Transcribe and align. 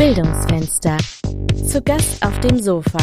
Bildungsfenster. 0.00 0.96
Zu 1.68 1.82
Gast 1.82 2.24
auf 2.24 2.40
dem 2.40 2.58
Sofa. 2.58 3.00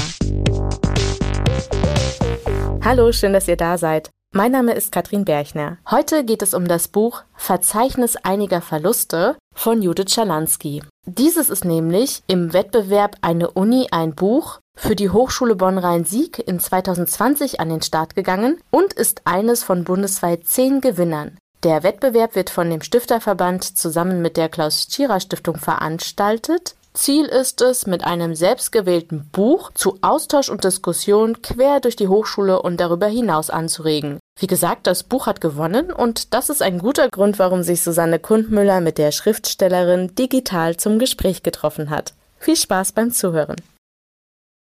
Hallo, 2.83 3.11
schön, 3.11 3.33
dass 3.33 3.47
ihr 3.47 3.55
da 3.55 3.77
seid. 3.77 4.09
Mein 4.33 4.51
Name 4.51 4.73
ist 4.73 4.91
Katrin 4.91 5.23
Berchner. 5.23 5.77
Heute 5.91 6.25
geht 6.25 6.41
es 6.41 6.55
um 6.55 6.67
das 6.67 6.87
Buch 6.87 7.21
Verzeichnis 7.35 8.15
einiger 8.15 8.61
Verluste 8.61 9.35
von 9.53 9.83
Judith 9.83 10.11
Schalansky. 10.11 10.81
Dieses 11.05 11.51
ist 11.51 11.65
nämlich 11.65 12.23
im 12.25 12.51
Wettbewerb 12.53 13.17
Eine 13.21 13.51
Uni 13.51 13.89
ein 13.91 14.15
Buch 14.15 14.59
für 14.75 14.95
die 14.95 15.11
Hochschule 15.11 15.55
Bonn-Rhein-Sieg 15.55 16.39
in 16.47 16.59
2020 16.59 17.59
an 17.59 17.69
den 17.69 17.83
Start 17.83 18.15
gegangen 18.15 18.57
und 18.71 18.93
ist 18.93 19.21
eines 19.25 19.63
von 19.63 19.83
bundesweit 19.83 20.47
zehn 20.47 20.81
Gewinnern. 20.81 21.37
Der 21.63 21.83
Wettbewerb 21.83 22.35
wird 22.35 22.49
von 22.49 22.69
dem 22.69 22.81
Stifterverband 22.81 23.63
zusammen 23.77 24.21
mit 24.23 24.37
der 24.37 24.49
Klaus-Tschira-Stiftung 24.49 25.57
veranstaltet. 25.57 26.75
Ziel 26.97 27.25
ist 27.25 27.61
es, 27.61 27.85
mit 27.85 28.03
einem 28.03 28.33
selbstgewählten 28.33 29.29
Buch 29.31 29.71
zu 29.73 29.99
Austausch 30.01 30.49
und 30.49 30.63
Diskussion 30.63 31.43
quer 31.43 31.79
durch 31.79 31.95
die 31.95 32.07
Hochschule 32.07 32.61
und 32.61 32.79
darüber 32.79 33.05
hinaus 33.05 33.51
anzuregen. 33.51 34.19
Wie 34.39 34.47
gesagt, 34.47 34.87
das 34.87 35.03
Buch 35.03 35.27
hat 35.27 35.39
gewonnen 35.39 35.91
und 35.91 36.33
das 36.33 36.49
ist 36.49 36.61
ein 36.63 36.79
guter 36.79 37.07
Grund, 37.09 37.37
warum 37.37 37.61
sich 37.61 37.83
Susanne 37.83 38.17
Kundmüller 38.19 38.81
mit 38.81 38.97
der 38.97 39.11
Schriftstellerin 39.11 40.15
digital 40.15 40.77
zum 40.77 40.97
Gespräch 40.97 41.43
getroffen 41.43 41.91
hat. 41.91 42.13
Viel 42.39 42.55
Spaß 42.55 42.93
beim 42.93 43.11
Zuhören. 43.11 43.57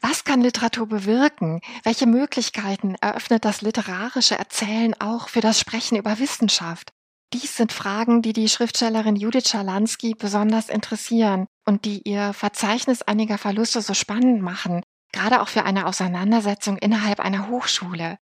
Was 0.01 0.25
kann 0.25 0.41
Literatur 0.41 0.87
bewirken? 0.87 1.61
Welche 1.83 2.05
Möglichkeiten 2.05 2.95
eröffnet 3.01 3.45
das 3.45 3.61
literarische 3.61 4.37
Erzählen 4.37 4.93
auch 4.99 5.29
für 5.29 5.41
das 5.41 5.59
Sprechen 5.59 5.97
über 5.97 6.19
Wissenschaft? 6.19 6.91
Dies 7.33 7.57
sind 7.57 7.73
Fragen, 7.73 8.21
die 8.21 8.33
die 8.33 8.49
Schriftstellerin 8.49 9.15
Judith 9.15 9.49
Schalansky 9.49 10.13
besonders 10.13 10.69
interessieren 10.69 11.47
und 11.65 11.85
die 11.85 12.01
ihr 12.03 12.33
Verzeichnis 12.33 13.01
einiger 13.01 13.37
Verluste 13.37 13.81
so 13.81 13.93
spannend 13.93 14.41
machen, 14.41 14.83
gerade 15.11 15.41
auch 15.41 15.47
für 15.47 15.63
eine 15.63 15.87
Auseinandersetzung 15.87 16.77
innerhalb 16.77 17.19
einer 17.19 17.49
Hochschule. 17.49 18.17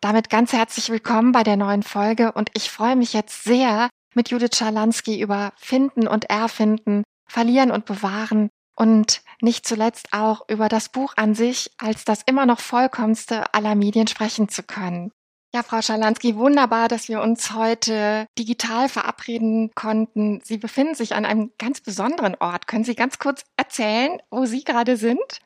Damit 0.00 0.30
ganz 0.30 0.52
herzlich 0.52 0.90
willkommen 0.90 1.32
bei 1.32 1.42
der 1.42 1.56
neuen 1.56 1.82
Folge 1.82 2.32
und 2.32 2.50
ich 2.54 2.70
freue 2.70 2.96
mich 2.96 3.12
jetzt 3.12 3.44
sehr, 3.44 3.88
mit 4.14 4.30
Judith 4.30 4.56
Schalansky 4.56 5.20
über 5.20 5.52
Finden 5.56 6.08
und 6.08 6.30
Erfinden, 6.30 7.04
Verlieren 7.28 7.70
und 7.70 7.84
Bewahren 7.84 8.48
und 8.74 9.22
nicht 9.40 9.66
zuletzt 9.66 10.12
auch 10.12 10.48
über 10.48 10.68
das 10.68 10.88
Buch 10.88 11.14
an 11.16 11.34
sich 11.34 11.70
als 11.78 12.04
das 12.04 12.22
immer 12.26 12.46
noch 12.46 12.60
vollkommenste 12.60 13.52
aller 13.54 13.74
Medien 13.74 14.06
sprechen 14.06 14.48
zu 14.48 14.62
können. 14.62 15.12
Ja, 15.56 15.62
Frau 15.62 15.80
Schalansky, 15.80 16.36
wunderbar, 16.36 16.86
dass 16.86 17.08
wir 17.08 17.22
uns 17.22 17.54
heute 17.54 18.26
digital 18.38 18.90
verabreden 18.90 19.70
konnten. 19.74 20.42
Sie 20.44 20.58
befinden 20.58 20.94
sich 20.94 21.14
an 21.14 21.24
einem 21.24 21.50
ganz 21.58 21.80
besonderen 21.80 22.34
Ort. 22.40 22.66
Können 22.66 22.84
Sie 22.84 22.94
ganz 22.94 23.18
kurz 23.18 23.42
erzählen, 23.56 24.18
wo 24.30 24.44
Sie 24.44 24.64
gerade 24.64 24.98
sind? 24.98 25.40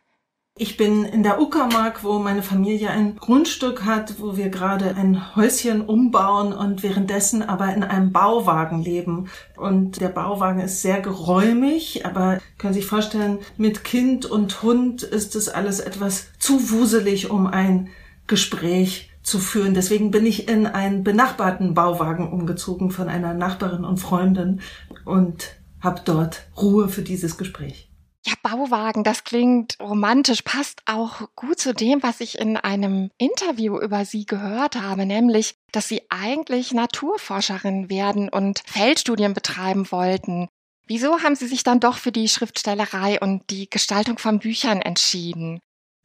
Ich 0.56 0.76
bin 0.76 1.04
in 1.04 1.22
der 1.22 1.40
Uckermark, 1.40 2.02
wo 2.02 2.18
meine 2.18 2.42
Familie 2.42 2.90
ein 2.90 3.14
Grundstück 3.14 3.84
hat, 3.84 4.20
wo 4.20 4.36
wir 4.36 4.48
gerade 4.48 4.96
ein 4.96 5.36
Häuschen 5.36 5.80
umbauen 5.80 6.54
und 6.54 6.82
währenddessen 6.82 7.44
aber 7.44 7.72
in 7.72 7.84
einem 7.84 8.10
Bauwagen 8.10 8.82
leben. 8.82 9.30
Und 9.56 10.00
der 10.00 10.08
Bauwagen 10.08 10.58
ist 10.58 10.82
sehr 10.82 11.00
geräumig, 11.00 12.04
aber 12.04 12.40
können 12.58 12.74
Sie 12.74 12.80
sich 12.80 12.88
vorstellen, 12.88 13.38
mit 13.56 13.84
Kind 13.84 14.26
und 14.26 14.60
Hund 14.64 15.04
ist 15.04 15.36
es 15.36 15.48
alles 15.48 15.78
etwas 15.78 16.30
zu 16.40 16.72
wuselig, 16.72 17.30
um 17.30 17.46
ein 17.46 17.90
Gespräch 18.26 19.09
zu 19.22 19.38
führen. 19.38 19.74
Deswegen 19.74 20.10
bin 20.10 20.26
ich 20.26 20.48
in 20.48 20.66
einen 20.66 21.04
benachbarten 21.04 21.74
Bauwagen 21.74 22.32
umgezogen 22.32 22.90
von 22.90 23.08
einer 23.08 23.34
Nachbarin 23.34 23.84
und 23.84 23.98
Freundin 23.98 24.60
und 25.04 25.56
habe 25.80 26.02
dort 26.04 26.46
Ruhe 26.56 26.88
für 26.88 27.02
dieses 27.02 27.38
Gespräch. 27.38 27.90
Ja, 28.26 28.34
Bauwagen, 28.42 29.02
das 29.02 29.24
klingt 29.24 29.78
romantisch, 29.80 30.42
passt 30.42 30.82
auch 30.84 31.22
gut 31.36 31.58
zu 31.58 31.72
dem, 31.72 32.02
was 32.02 32.20
ich 32.20 32.38
in 32.38 32.58
einem 32.58 33.10
Interview 33.16 33.80
über 33.80 34.04
Sie 34.04 34.26
gehört 34.26 34.76
habe, 34.76 35.06
nämlich, 35.06 35.54
dass 35.72 35.88
Sie 35.88 36.02
eigentlich 36.10 36.74
Naturforscherin 36.74 37.88
werden 37.88 38.28
und 38.28 38.62
Feldstudien 38.66 39.32
betreiben 39.32 39.90
wollten. 39.90 40.48
Wieso 40.86 41.20
haben 41.20 41.34
Sie 41.34 41.46
sich 41.46 41.62
dann 41.62 41.80
doch 41.80 41.96
für 41.96 42.12
die 42.12 42.28
Schriftstellerei 42.28 43.18
und 43.20 43.48
die 43.48 43.70
Gestaltung 43.70 44.18
von 44.18 44.38
Büchern 44.38 44.82
entschieden? 44.82 45.60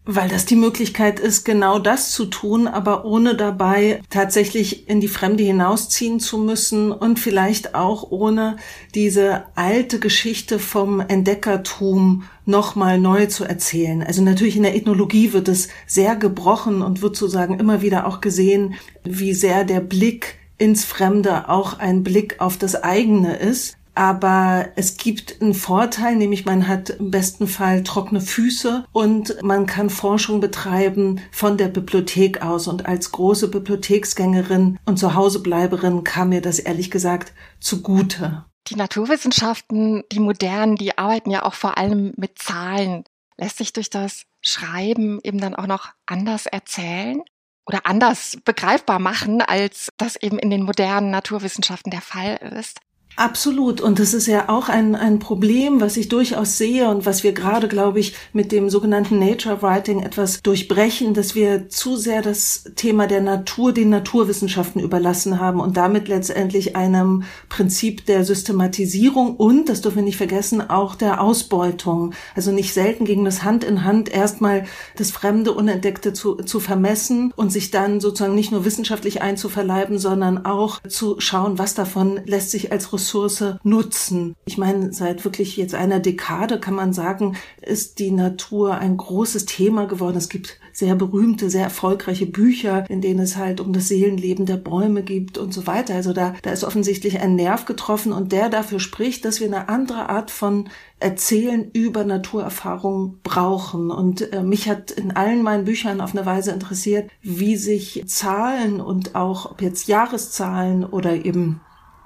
Weil 0.08 0.30
das 0.30 0.46
die 0.46 0.56
Möglichkeit 0.56 1.20
ist, 1.20 1.46
genau 1.46 1.80
das 1.80 2.12
zu 2.12 2.26
tun, 2.26 2.68
aber 2.68 3.06
ohne 3.06 3.36
dabei 3.36 4.02
tatsächlich 4.12 4.88
in 4.88 5.02
die 5.02 5.08
Fremde 5.08 5.44
hinausziehen 5.44 6.20
zu 6.20 6.38
müssen 6.38 6.92
und 6.92 7.20
vielleicht 7.20 7.74
auch 7.74 8.12
ohne 8.12 8.58
diese 8.94 9.46
alte 9.56 10.00
Geschichte 10.00 10.60
vom 10.60 11.00
Entdeckertum 11.00 12.24
nochmal 12.46 13.00
neu 13.00 13.26
zu 13.26 13.46
erzählen. 13.46 14.04
Also 14.04 14.22
natürlich 14.22 14.56
in 14.56 14.64
der 14.64 14.76
Ethnologie 14.76 15.34
wird 15.34 15.48
es 15.48 15.70
sehr 15.88 16.16
gebrochen 16.16 16.84
und 16.84 17.02
wird 17.02 17.16
sozusagen 17.16 17.60
immer 17.60 17.82
wieder 17.82 18.06
auch 18.06 18.22
gesehen, 18.22 18.76
wie 19.04 19.34
sehr 19.34 19.64
der 19.64 19.80
Blick 19.80 20.38
ins 20.60 20.86
Fremde 20.86 21.50
auch 21.50 21.80
ein 21.80 22.04
Blick 22.04 22.40
auf 22.40 22.58
das 22.58 22.76
eigene 22.76 23.38
ist. 23.38 23.78
Aber 23.96 24.68
es 24.76 24.98
gibt 24.98 25.42
einen 25.42 25.54
Vorteil, 25.54 26.18
nämlich 26.18 26.46
man 26.46 26.68
hat 26.68 26.90
im 26.90 27.12
besten 27.12 27.48
Fall 27.48 27.84
trockene 27.84 28.20
Füße 28.20 28.86
und 28.92 29.42
man 29.42 29.66
kann 29.66 29.90
Forschung 29.90 30.42
betreiben 30.42 31.22
von 31.32 31.58
der 31.58 31.70
Bibliothek 31.70 32.42
aus. 32.42 32.68
Und 32.68 32.86
als 32.86 33.12
große 33.12 33.50
Bibliotheksgängerin 33.50 34.78
und 34.86 35.00
Zuhausebleiberin 35.00 36.04
kam 36.04 36.30
mir 36.30 36.42
das 36.42 36.60
ehrlich 36.60 36.92
gesagt 36.92 37.34
zugute. 37.62 38.46
Die 38.68 38.76
Naturwissenschaften, 38.76 40.04
die 40.12 40.20
modernen, 40.20 40.76
die 40.76 40.98
arbeiten 40.98 41.32
ja 41.32 41.44
auch 41.44 41.54
vor 41.54 41.78
allem 41.78 42.14
mit 42.18 42.38
Zahlen. 42.38 43.06
Lässt 43.38 43.58
sich 43.58 43.74
durch 43.74 43.90
das 43.90 44.24
Schreiben 44.42 45.20
eben 45.24 45.40
dann 45.40 45.56
auch 45.56 45.68
noch 45.68 45.90
anders 46.06 46.46
erzählen? 46.48 47.22
oder 47.68 47.86
anders 47.86 48.38
begreifbar 48.46 49.00
machen, 49.00 49.42
als 49.42 49.90
das 49.98 50.16
eben 50.16 50.38
in 50.38 50.50
den 50.50 50.64
modernen 50.64 51.10
Naturwissenschaften 51.10 51.92
der 51.92 52.02
Fall 52.02 52.36
ist. 52.58 52.80
Absolut. 53.18 53.80
Und 53.80 54.00
das 54.00 54.14
ist 54.14 54.28
ja 54.28 54.50
auch 54.50 54.68
ein, 54.68 54.94
ein 54.94 55.20
Problem, 55.20 55.80
was 55.80 55.96
ich 55.96 56.10
durchaus 56.10 56.58
sehe 56.58 56.90
und 56.90 57.06
was 57.06 57.24
wir 57.24 57.32
gerade, 57.32 57.70
glaube 57.70 58.00
ich, 58.02 58.14
mit 58.34 58.52
dem 58.52 58.70
sogenannten 58.70 59.20
Nature 59.20 59.62
Writing 59.62 60.02
etwas 60.02 60.42
durchbrechen, 60.44 61.14
dass 61.14 61.34
wir 61.34 61.70
zu 61.70 61.96
sehr 61.96 62.22
das 62.22 62.66
Thema 62.76 63.08
der 63.08 63.22
Natur 63.22 63.72
den 63.72 63.90
Naturwissenschaften 63.90 64.82
überlassen 64.82 65.40
haben 65.40 65.62
und 65.62 65.78
damit 65.78 66.10
letztendlich 66.10 66.76
einem 66.76 67.24
Prinzip 67.48 68.06
der 68.06 68.26
Systematisierung 68.26 69.38
und, 69.38 69.70
das 69.70 69.80
dürfen 69.80 69.98
wir 69.98 70.04
nicht 70.04 70.18
vergessen, 70.18 70.70
auch 70.70 70.96
der 70.96 71.22
Ausbeutung. 71.22 72.14
Also 72.36 72.52
nicht 72.52 72.74
selten 72.74 73.06
gegen 73.06 73.24
das 73.24 73.44
Hand 73.44 73.64
in 73.64 73.86
Hand 73.86 74.10
erstmal 74.10 74.66
das 74.98 75.12
Fremde, 75.12 75.54
Unentdeckte 75.54 76.12
zu, 76.12 76.36
zu 76.36 76.60
vermessen 76.60 77.32
und 77.38 77.50
sich 77.50 77.72
dann 77.72 78.02
sozusagen 78.02 78.36
nicht 78.36 78.52
nur 78.52 78.66
wissenschaftlich 78.66 79.22
einzuverleiben, 79.22 80.00
sondern 80.00 80.46
auch 80.46 80.82
zu 80.84 81.16
schauen, 81.20 81.58
was 81.58 81.76
davon 81.76 82.20
lässt 82.26 82.52
sich 82.52 82.74
als 82.74 82.92
Ressource 82.92 83.05
Ressource 83.06 83.60
nutzen. 83.64 84.36
Ich 84.46 84.58
meine, 84.58 84.92
seit 84.92 85.24
wirklich 85.24 85.58
jetzt 85.58 85.76
einer 85.76 86.00
Dekade 86.00 86.60
kann 86.60 86.74
man 86.74 86.94
sagen, 86.94 87.38
ist 87.62 88.00
die 88.00 88.12
Natur 88.12 88.76
ein 88.76 88.98
großes 88.98 89.46
Thema 89.46 89.86
geworden. 89.86 90.18
Es 90.18 90.30
gibt 90.30 90.60
sehr 90.74 90.96
berühmte, 90.96 91.50
sehr 91.50 91.64
erfolgreiche 91.64 92.26
Bücher, 92.26 92.90
in 92.90 93.02
denen 93.02 93.20
es 93.20 93.38
halt 93.38 93.62
um 93.62 93.72
das 93.74 93.88
Seelenleben 93.88 94.46
der 94.46 94.58
Bäume 94.58 95.04
gibt 95.04 95.38
und 95.38 95.54
so 95.54 95.68
weiter. 95.68 95.96
Also 95.96 96.14
da, 96.14 96.34
da 96.42 96.52
ist 96.52 96.64
offensichtlich 96.64 97.20
ein 97.20 97.36
Nerv 97.36 97.66
getroffen 97.66 98.12
und 98.12 98.32
der 98.32 98.50
dafür 98.50 98.80
spricht, 98.80 99.24
dass 99.24 99.40
wir 99.40 99.48
eine 99.48 99.70
andere 99.70 100.10
Art 100.10 100.32
von 100.32 100.70
Erzählen 101.00 101.70
über 101.72 102.04
Naturerfahrung 102.04 103.20
brauchen. 103.24 103.92
Und 103.92 104.34
äh, 104.34 104.42
mich 104.42 104.68
hat 104.68 104.92
in 104.92 105.12
allen 105.12 105.44
meinen 105.44 105.66
Büchern 105.66 106.02
auf 106.02 106.16
eine 106.16 106.26
Weise 106.26 106.52
interessiert, 106.52 107.10
wie 107.22 107.56
sich 107.56 108.04
Zahlen 108.08 108.82
und 108.82 109.16
auch 109.16 109.52
ob 109.52 109.62
jetzt 109.62 109.88
Jahreszahlen 109.88 110.84
oder 110.84 111.26
eben 111.26 111.62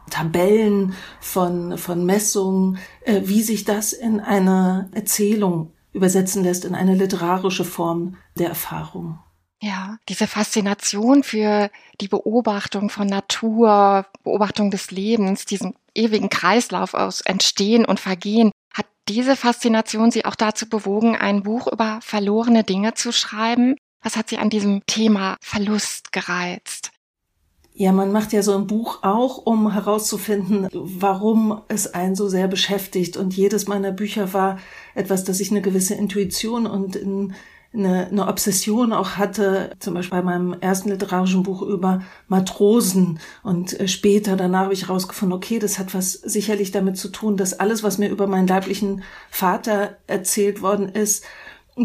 Tabellen 0.10 0.94
von, 1.20 1.78
von 1.78 2.06
Messungen, 2.06 2.78
äh, 3.02 3.22
wie 3.26 3.42
sich 3.42 3.66
das 3.66 3.94
in 3.94 4.20
eine 4.20 4.90
Erzählung 4.94 5.74
übersetzen 5.92 6.44
lässt, 6.44 6.66
in 6.66 6.76
eine 6.76 6.96
literarische 6.96 7.66
Form 7.66 8.18
der 8.36 8.50
Erfahrung. 8.50 9.20
Ja, 9.62 9.98
diese 10.08 10.28
Faszination 10.28 11.24
für 11.24 11.70
die 12.00 12.08
Beobachtung 12.08 12.90
von 12.90 13.08
Natur, 13.08 14.06
Beobachtung 14.24 14.72
des 14.72 14.92
Lebens, 14.92 15.46
diesen 15.46 15.76
ewigen 15.94 16.30
Kreislauf 16.30 16.94
aus 16.94 17.22
Entstehen 17.22 17.84
und 17.84 18.00
Vergehen, 18.00 18.52
hat 18.74 18.86
diese 19.10 19.36
Faszination 19.36 20.12
Sie 20.12 20.24
auch 20.24 20.36
dazu 20.36 20.70
bewogen, 20.70 21.18
ein 21.18 21.44
Buch 21.44 21.68
über 21.68 22.00
verlorene 22.02 22.64
Dinge 22.64 22.94
zu 22.94 23.12
schreiben? 23.12 23.76
Was 24.02 24.16
hat 24.16 24.30
Sie 24.30 24.38
an 24.38 24.50
diesem 24.50 24.86
Thema 24.86 25.36
Verlust 25.42 26.14
gereizt? 26.14 26.79
Ja, 27.80 27.94
man 27.94 28.12
macht 28.12 28.34
ja 28.34 28.44
so 28.44 28.58
ein 28.58 28.68
Buch 28.68 29.04
auch, 29.04 29.38
um 29.38 29.72
herauszufinden, 29.72 30.68
warum 30.74 31.62
es 31.70 31.88
einen 31.88 32.14
so 32.14 32.28
sehr 32.28 32.50
beschäftigt. 32.50 33.16
Und 33.16 33.34
jedes 33.38 33.70
meiner 33.70 33.94
Bücher 33.94 34.34
war 34.34 34.60
etwas, 34.96 35.24
dass 35.24 35.40
ich 35.40 35.50
eine 35.50 35.62
gewisse 35.62 35.94
Intuition 35.96 36.68
und 36.68 36.98
in 36.98 37.34
eine, 37.74 38.08
eine 38.08 38.28
Obsession 38.28 38.92
auch 38.92 39.12
hatte, 39.12 39.72
zum 39.80 39.94
Beispiel 39.94 40.18
bei 40.18 40.26
meinem 40.26 40.58
ersten 40.60 40.90
literarischen 40.90 41.44
Buch 41.44 41.62
über 41.62 42.02
Matrosen. 42.28 43.20
Und 43.44 43.80
äh, 43.80 43.88
später, 43.88 44.36
danach 44.36 44.66
habe 44.66 44.74
ich 44.74 44.90
herausgefunden, 44.90 45.38
okay, 45.38 45.60
das 45.60 45.80
hat 45.80 45.94
was 45.94 46.12
sicherlich 46.12 46.72
damit 46.72 46.98
zu 46.98 47.08
tun, 47.08 47.38
dass 47.38 47.62
alles, 47.62 47.82
was 47.82 47.98
mir 47.98 48.10
über 48.10 48.28
meinen 48.28 48.48
leiblichen 48.48 49.04
Vater 49.30 49.96
erzählt 50.06 50.62
worden 50.62 50.90
ist, 50.90 51.24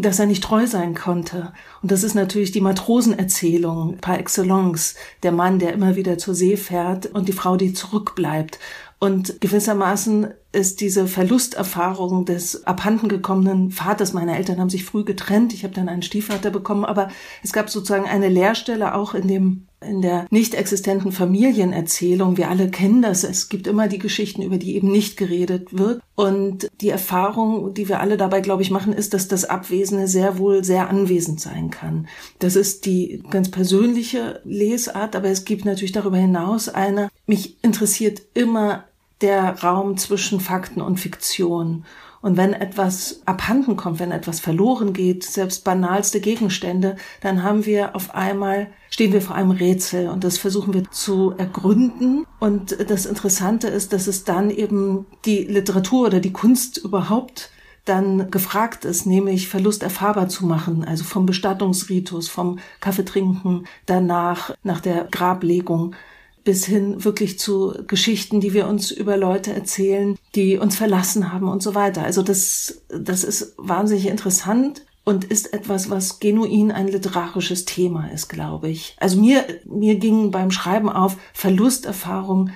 dass 0.03 0.19
er 0.19 0.27
nicht 0.27 0.43
treu 0.43 0.67
sein 0.67 0.95
konnte. 0.95 1.53
Und 1.83 1.91
das 1.91 2.03
ist 2.03 2.15
natürlich 2.15 2.53
die 2.53 2.61
Matrosenerzählung 2.61 3.99
par 3.99 4.19
excellence. 4.19 4.95
Der 5.23 5.33
Mann, 5.33 5.59
der 5.59 5.73
immer 5.73 5.97
wieder 5.97 6.19
zur 6.19 6.35
See 6.35 6.57
fährt 6.57 7.07
und 7.07 7.29
die 7.29 7.33
Frau, 7.33 7.57
die 7.57 7.73
zurückbleibt. 7.73 8.59
Und 8.99 9.41
gewissermaßen 9.41 10.29
ist 10.53 10.81
diese 10.81 11.07
Verlusterfahrung 11.07 12.25
des 12.25 12.65
abhandengekommenen 12.65 13.71
Vaters, 13.71 14.15
meine 14.15 14.37
Eltern 14.37 14.59
haben 14.59 14.71
sich 14.71 14.85
früh 14.85 15.05
getrennt, 15.05 15.53
ich 15.53 15.65
habe 15.65 15.75
dann 15.75 15.91
einen 15.91 16.03
Stiefvater 16.03 16.51
bekommen, 16.51 16.87
aber 16.87 17.09
es 17.43 17.53
gab 17.53 17.69
sozusagen 17.69 18.07
eine 18.07 18.29
Leerstelle 18.29 18.95
auch 18.95 19.13
in 19.13 19.29
dem 19.29 19.67
in 19.89 20.03
der 20.03 20.27
nicht 20.31 20.55
existenten 20.55 21.13
Familienerzählung. 21.13 22.37
Wir 22.37 22.51
alle 22.51 22.71
kennen 22.71 23.03
das. 23.03 23.25
Es 23.25 23.49
gibt 23.49 23.67
immer 23.67 23.89
die 23.89 23.99
Geschichten, 23.99 24.43
über 24.43 24.59
die 24.59 24.77
eben 24.77 24.91
nicht 24.91 25.17
geredet 25.17 25.77
wird. 25.77 26.01
Und 26.15 26.71
die 26.81 26.91
Erfahrung, 26.91 27.75
die 27.75 27.89
wir 27.89 28.01
alle 28.01 28.17
dabei, 28.17 28.41
glaube 28.41 28.63
ich, 28.63 28.71
machen, 28.71 28.93
ist, 28.93 29.15
dass 29.15 29.29
das 29.29 29.45
Abwesende 29.45 30.09
sehr 30.09 30.39
wohl 30.39 30.65
sehr 30.65 30.89
anwesend 30.89 31.41
sein 31.41 31.71
kann. 31.71 32.09
Das 32.39 32.57
ist 32.57 32.87
die 32.87 33.23
ganz 33.31 33.51
persönliche 33.51 34.41
Lesart, 34.45 35.17
aber 35.17 35.29
es 35.29 35.45
gibt 35.45 35.65
natürlich 35.65 35.93
darüber 35.93 36.17
hinaus 36.17 36.69
eine, 36.69 37.09
mich 37.27 37.63
interessiert 37.63 38.23
immer 38.35 38.85
der 39.21 39.63
Raum 39.63 39.97
zwischen 39.97 40.41
Fakten 40.41 40.81
und 40.81 41.01
Fiktion. 41.01 41.85
Und 42.25 42.39
wenn 42.39 42.55
etwas 42.55 43.21
abhanden 43.27 43.77
kommt, 43.77 43.99
wenn 43.99 44.11
etwas 44.11 44.41
verloren 44.41 44.95
geht, 44.95 45.25
selbst 45.25 45.63
banalste 45.63 46.21
Gegenstände, 46.21 46.97
dann 47.21 47.43
haben 47.43 47.67
wir 47.67 47.95
auf 47.95 48.15
einmal, 48.15 48.69
stehen 48.89 49.13
wir 49.13 49.21
vor 49.21 49.37
einem 49.37 49.51
Rätsel 49.51 50.09
und 50.09 50.25
das 50.25 50.39
versuchen 50.39 50.73
wir 50.73 50.91
zu 50.91 51.35
ergründen. 51.37 52.25
Und 52.41 52.79
das 52.89 53.05
Interessante 53.05 53.69
ist, 53.69 53.93
dass 53.93 54.07
es 54.07 54.25
dann 54.25 54.49
eben 54.49 55.05
die 55.27 55.45
Literatur 55.45 56.07
oder 56.07 56.19
die 56.19 56.33
Kunst 56.33 56.79
überhaupt 56.79 57.51
dann 57.85 58.31
gefragt 58.31 58.87
ist, 58.87 59.05
nämlich 59.05 59.51
Verlust 59.51 59.83
erfahrbar 59.83 60.31
zu 60.31 60.47
machen, 60.47 60.83
also 60.83 61.05
vom 61.05 61.27
Bestattungsritus, 61.27 62.31
vom 62.31 62.59
Kaffeetrinken 62.81 63.67
danach, 63.85 64.55
nach 64.63 64.81
der 64.81 65.09
Grablegung 65.11 65.95
bis 66.43 66.65
hin 66.65 67.05
wirklich 67.05 67.39
zu 67.39 67.75
Geschichten, 67.87 68.41
die 68.41 68.55
wir 68.55 68.67
uns 68.67 68.91
über 68.91 69.19
Leute 69.19 69.53
erzählen, 69.53 70.17
die 70.35 70.59
uns 70.59 70.77
verlassen 70.77 71.33
haben 71.33 71.49
und 71.49 71.63
so 71.63 71.75
weiter. 71.75 72.03
Also 72.03 72.23
das, 72.23 72.83
das 72.89 73.25
ist 73.25 73.55
wahnsinnig 73.57 74.07
interessant 74.07 74.85
und 75.05 75.25
ist 75.25 75.53
etwas, 75.53 75.91
was 75.91 76.19
genuin 76.19 76.73
ein 76.73 76.89
literarisches 76.89 77.65
Thema 77.67 78.11
ist, 78.11 78.29
glaube 78.29 78.69
ich. 78.71 78.97
Also 78.99 79.21
mir, 79.21 79.45
mir 79.65 79.97
ging 79.97 80.31
beim 80.31 80.51
Schreiben 80.51 80.89
auf, 80.89 81.17
Verlusterfahrung 81.35 82.51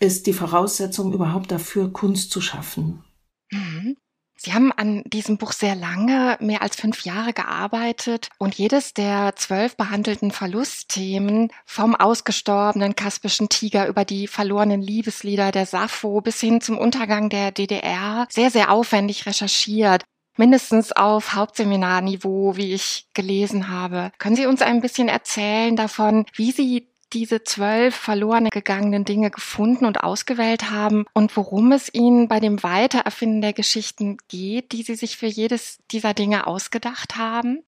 ist 0.00 0.26
die 0.26 0.32
Voraussetzung 0.32 1.12
überhaupt 1.12 1.50
dafür, 1.50 1.92
Kunst 1.92 2.30
zu 2.30 2.40
schaffen. 2.40 3.02
Mhm. 3.50 3.96
Sie 4.44 4.52
haben 4.52 4.72
an 4.72 5.02
diesem 5.06 5.38
Buch 5.38 5.52
sehr 5.52 5.74
lange, 5.74 6.36
mehr 6.38 6.60
als 6.60 6.76
fünf 6.76 7.06
Jahre 7.06 7.32
gearbeitet 7.32 8.28
und 8.36 8.54
jedes 8.54 8.92
der 8.92 9.34
zwölf 9.36 9.74
behandelten 9.74 10.32
Verlustthemen 10.32 11.50
vom 11.64 11.94
ausgestorbenen 11.94 12.94
kaspischen 12.94 13.48
Tiger 13.48 13.86
über 13.86 14.04
die 14.04 14.26
verlorenen 14.26 14.82
Liebeslieder 14.82 15.50
der 15.50 15.64
Sappho 15.64 16.20
bis 16.20 16.40
hin 16.40 16.60
zum 16.60 16.76
Untergang 16.76 17.30
der 17.30 17.52
DDR 17.52 18.26
sehr, 18.28 18.50
sehr 18.50 18.70
aufwendig 18.70 19.24
recherchiert 19.24 20.04
mindestens 20.36 20.90
auf 20.90 21.34
Hauptseminarniveau, 21.34 22.56
wie 22.56 22.74
ich 22.74 23.06
gelesen 23.14 23.68
habe. 23.68 24.10
Können 24.18 24.34
Sie 24.34 24.46
uns 24.46 24.62
ein 24.62 24.80
bisschen 24.80 25.08
erzählen 25.08 25.76
davon, 25.76 26.26
wie 26.34 26.50
Sie 26.50 26.88
diese 27.14 27.44
zwölf 27.44 27.94
verloren 27.94 28.48
gegangenen 28.50 29.04
Dinge 29.04 29.30
gefunden 29.30 29.86
und 29.86 30.02
ausgewählt 30.02 30.70
haben 30.70 31.06
und 31.14 31.36
worum 31.36 31.72
es 31.72 31.92
Ihnen 31.92 32.28
bei 32.28 32.40
dem 32.40 32.62
Weitererfinden 32.62 33.40
der 33.40 33.52
Geschichten 33.52 34.18
geht, 34.28 34.72
die 34.72 34.82
Sie 34.82 34.96
sich 34.96 35.16
für 35.16 35.26
jedes 35.26 35.78
dieser 35.90 36.12
Dinge 36.12 36.46
ausgedacht 36.46 37.16
haben? 37.16 37.62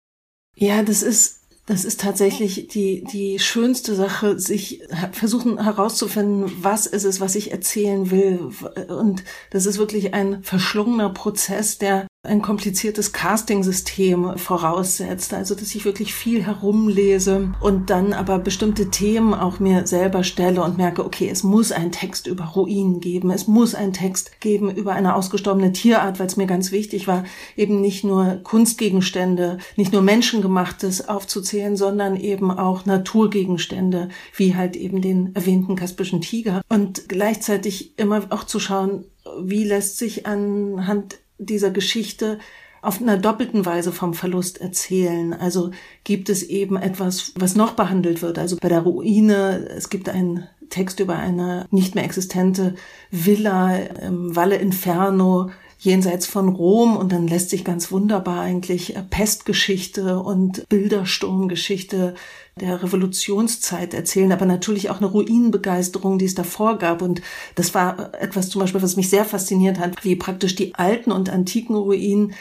Ja, 0.57 0.83
das 0.83 1.03
ist 1.03 1.45
das 1.67 1.87
ist 1.87 2.01
tatsächlich 2.01 2.69
die, 2.69 3.05
die 3.05 3.39
schönste 3.39 3.95
Sache, 3.95 4.39
sich 4.39 4.83
versuchen 5.13 5.63
herauszufinden, 5.63 6.53
was 6.63 6.87
ist 6.87 7.05
es, 7.05 7.21
was 7.21 7.37
ich 7.37 7.53
erzählen 7.53 8.11
will. 8.11 8.51
Und 8.89 9.25
das 9.51 9.65
ist 9.65 9.79
wirklich 9.79 10.13
ein 10.13 10.43
verschlungener 10.43 11.09
Prozess, 11.09 11.79
der 11.79 12.07
ein 12.25 12.43
kompliziertes 12.43 13.13
Casting-System 13.13 14.39
voraussetzt, 14.39 15.35
also 15.35 15.55
dass 15.55 15.75
ich 15.75 15.85
wirklich 15.85 16.15
viel 16.15 16.43
herumlese 16.45 17.55
und 17.61 17.91
dann 17.91 18.13
aber 18.13 18.39
bestimmte 18.39 18.91
Themen 18.91 19.35
auch 19.35 19.61
mir 19.61 19.87
selber 19.87 20.25
stelle 20.25 20.63
und 20.63 20.79
merke, 20.79 21.05
okay, 21.05 21.29
es 21.31 21.43
muss 21.43 21.71
einen 21.71 21.93
Text 21.93 22.27
über 22.27 22.45
Ruinen 22.45 23.01
geben, 23.01 23.31
es 23.31 23.47
muss 23.47 23.75
einen 23.75 23.93
Text 23.93 24.41
geben 24.41 24.75
über 24.75 24.93
eine 24.93 25.15
ausgestorbene 25.15 25.73
Tierart, 25.73 26.19
weil 26.19 26.27
es 26.27 26.37
mir 26.37 26.47
ganz 26.47 26.73
wichtig 26.73 27.07
war, 27.07 27.25
eben 27.57 27.81
nicht 27.81 28.05
nur 28.05 28.41
Kunstgegenstände, 28.43 29.59
nicht 29.77 29.93
nur 29.93 30.03
Menschengemachtes 30.03 31.09
aufzuzählen, 31.09 31.77
sondern 31.77 32.17
eben 32.17 32.51
auch 32.51 32.87
Naturgegenstände, 32.87 34.09
wie 34.35 34.57
halt 34.57 34.77
eben 34.77 35.03
den 35.03 35.35
erwähnten 35.35 35.77
kaspischen 35.77 36.21
Tiger. 36.21 36.63
Und 36.69 37.09
gleichzeitig 37.09 37.99
immer 37.99 38.23
auch 38.31 38.45
zu 38.45 38.59
schauen, 38.59 39.05
wie 39.41 39.65
lässt 39.65 39.99
sich 39.99 40.27
anhand 40.27 41.19
dieser 41.39 41.71
Geschichte 41.71 42.39
auf 42.83 43.01
einer 43.01 43.17
doppelten 43.17 43.65
Weise 43.65 43.93
vom 43.93 44.13
Verlust 44.13 44.61
erzählen. 44.61 45.33
Also 45.33 45.71
gibt 46.05 46.29
es 46.29 46.43
eben 46.43 46.77
etwas, 46.77 47.33
was 47.35 47.57
noch 47.57 47.73
behandelt 47.73 48.21
wird. 48.21 48.39
Also 48.39 48.57
bei 48.61 48.69
der 48.69 48.81
Ruine, 48.81 49.67
es 49.75 49.89
gibt 49.89 50.09
einen 50.09 50.47
Text 50.69 51.01
über 51.01 51.17
eine 51.17 51.67
nicht 51.71 51.95
mehr 51.95 52.05
existente 52.05 52.75
Villa 53.11 53.77
im 53.77 54.37
Valle 54.37 54.57
Inferno 54.57 55.51
jenseits 55.79 56.27
von 56.27 56.49
Rom 56.49 56.97
und 56.97 57.13
dann 57.13 57.29
lässt 57.29 57.51
sich 57.51 57.65
ganz 57.65 57.93
wunderbar 57.93 58.41
eigentlich 58.41 58.95
Pestgeschichte 59.11 60.19
und 60.19 60.67
Bildersturmgeschichte 60.69 62.15
der 62.61 62.83
Revolutionszeit 62.83 63.95
erzählen, 63.95 64.33
aber 64.33 64.47
natürlich 64.47 64.91
auch 64.91 64.99
eine 64.99 65.07
Ruinenbegeisterung, 65.07 66.19
die 66.19 66.27
es 66.27 66.35
davor 66.35 66.79
gab. 66.79 67.03
Und 67.03 67.21
das 67.57 67.75
war 67.75 68.15
etwas 68.21 68.49
zum 68.49 68.61
Beispiel, 68.61 68.83
was 68.83 68.97
mich 68.97 69.11
sehr 69.11 69.25
fasziniert 69.25 69.79
hat, 69.79 70.05
wie 70.05 70.17
praktisch 70.17 70.55
die 70.55 70.75
alten 70.75 71.11
und 71.11 71.31
antiken 71.31 71.75
Ruinen 71.75 72.35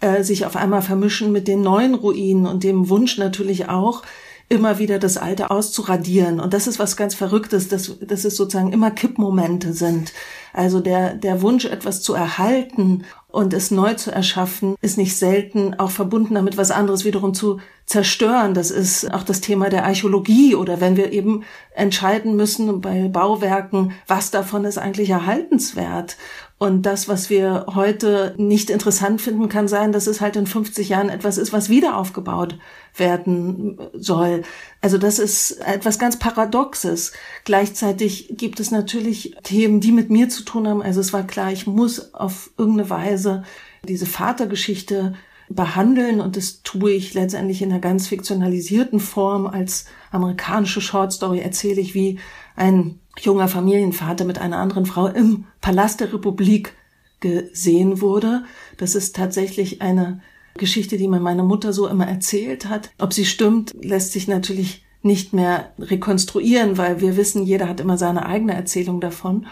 äh, 0.00 0.22
sich 0.22 0.46
auf 0.46 0.56
einmal 0.56 0.82
vermischen 0.82 1.32
mit 1.32 1.48
den 1.48 1.60
neuen 1.60 1.94
Ruinen 1.94 2.46
und 2.46 2.64
dem 2.64 2.88
Wunsch 2.88 3.18
natürlich 3.18 3.68
auch, 3.68 4.02
immer 4.50 4.78
wieder 4.78 4.98
das 4.98 5.18
Alte 5.18 5.50
auszuradieren. 5.50 6.40
Und 6.40 6.54
das 6.54 6.66
ist 6.66 6.78
was 6.78 6.96
ganz 6.96 7.14
Verrücktes, 7.14 7.68
dass, 7.68 7.98
dass 8.00 8.24
es 8.24 8.36
sozusagen 8.36 8.72
immer 8.72 8.90
Kippmomente 8.90 9.74
sind. 9.74 10.12
Also 10.54 10.80
der, 10.80 11.14
der 11.14 11.42
Wunsch, 11.42 11.66
etwas 11.66 12.00
zu 12.00 12.14
erhalten 12.14 13.04
und 13.30 13.52
es 13.52 13.70
neu 13.70 13.94
zu 13.94 14.10
erschaffen, 14.10 14.76
ist 14.80 14.96
nicht 14.96 15.16
selten 15.16 15.74
auch 15.78 15.90
verbunden 15.90 16.34
damit, 16.34 16.56
was 16.56 16.70
anderes 16.70 17.04
wiederum 17.04 17.34
zu 17.34 17.60
zerstören. 17.84 18.54
Das 18.54 18.70
ist 18.70 19.12
auch 19.12 19.22
das 19.22 19.40
Thema 19.40 19.68
der 19.68 19.84
Archäologie 19.84 20.54
oder 20.54 20.80
wenn 20.80 20.96
wir 20.96 21.12
eben 21.12 21.44
entscheiden 21.74 22.36
müssen 22.36 22.80
bei 22.80 23.08
Bauwerken, 23.08 23.92
was 24.06 24.30
davon 24.30 24.64
ist 24.64 24.78
eigentlich 24.78 25.10
erhaltenswert. 25.10 26.16
Und 26.58 26.82
das, 26.82 27.06
was 27.06 27.30
wir 27.30 27.66
heute 27.74 28.34
nicht 28.36 28.68
interessant 28.68 29.20
finden, 29.20 29.48
kann 29.48 29.68
sein, 29.68 29.92
dass 29.92 30.08
es 30.08 30.20
halt 30.20 30.34
in 30.34 30.46
50 30.46 30.88
Jahren 30.88 31.08
etwas 31.08 31.38
ist, 31.38 31.52
was 31.52 31.68
wieder 31.68 31.96
aufgebaut 31.96 32.58
werden 32.96 33.78
soll. 33.94 34.42
Also 34.80 34.98
das 34.98 35.20
ist 35.20 35.52
etwas 35.60 36.00
ganz 36.00 36.18
Paradoxes. 36.18 37.12
Gleichzeitig 37.44 38.34
gibt 38.36 38.58
es 38.58 38.72
natürlich 38.72 39.36
Themen, 39.44 39.80
die 39.80 39.92
mit 39.92 40.10
mir 40.10 40.28
zu 40.28 40.42
tun 40.42 40.66
haben. 40.66 40.82
Also 40.82 41.00
es 41.00 41.12
war 41.12 41.24
klar, 41.24 41.52
ich 41.52 41.68
muss 41.68 42.12
auf 42.12 42.50
irgendeine 42.58 42.90
Weise 42.90 43.44
diese 43.84 44.06
Vatergeschichte 44.06 45.14
behandeln 45.48 46.20
und 46.20 46.36
das 46.36 46.62
tue 46.62 46.90
ich 46.90 47.14
letztendlich 47.14 47.62
in 47.62 47.70
einer 47.70 47.80
ganz 47.80 48.08
fiktionalisierten 48.08 48.98
Form. 48.98 49.46
Als 49.46 49.86
amerikanische 50.10 50.80
Shortstory 50.80 51.38
erzähle 51.38 51.80
ich, 51.80 51.94
wie 51.94 52.18
ein 52.56 52.98
junger 53.20 53.48
Familienvater 53.48 54.24
mit 54.24 54.38
einer 54.38 54.58
anderen 54.58 54.86
Frau 54.86 55.06
im 55.06 55.44
Palast 55.60 56.00
der 56.00 56.12
Republik 56.12 56.74
gesehen 57.20 58.00
wurde. 58.00 58.44
Das 58.76 58.94
ist 58.94 59.16
tatsächlich 59.16 59.82
eine 59.82 60.20
Geschichte, 60.54 60.96
die 60.96 61.08
mir 61.08 61.20
meine 61.20 61.42
Mutter 61.42 61.72
so 61.72 61.86
immer 61.86 62.06
erzählt 62.06 62.68
hat. 62.68 62.90
Ob 62.98 63.12
sie 63.12 63.24
stimmt, 63.24 63.72
lässt 63.80 64.12
sich 64.12 64.28
natürlich 64.28 64.84
nicht 65.02 65.32
mehr 65.32 65.72
rekonstruieren, 65.78 66.76
weil 66.76 67.00
wir 67.00 67.16
wissen, 67.16 67.44
jeder 67.44 67.68
hat 67.68 67.80
immer 67.80 67.96
seine 67.96 68.26
eigene 68.26 68.54
Erzählung 68.54 69.00
davon. 69.00 69.46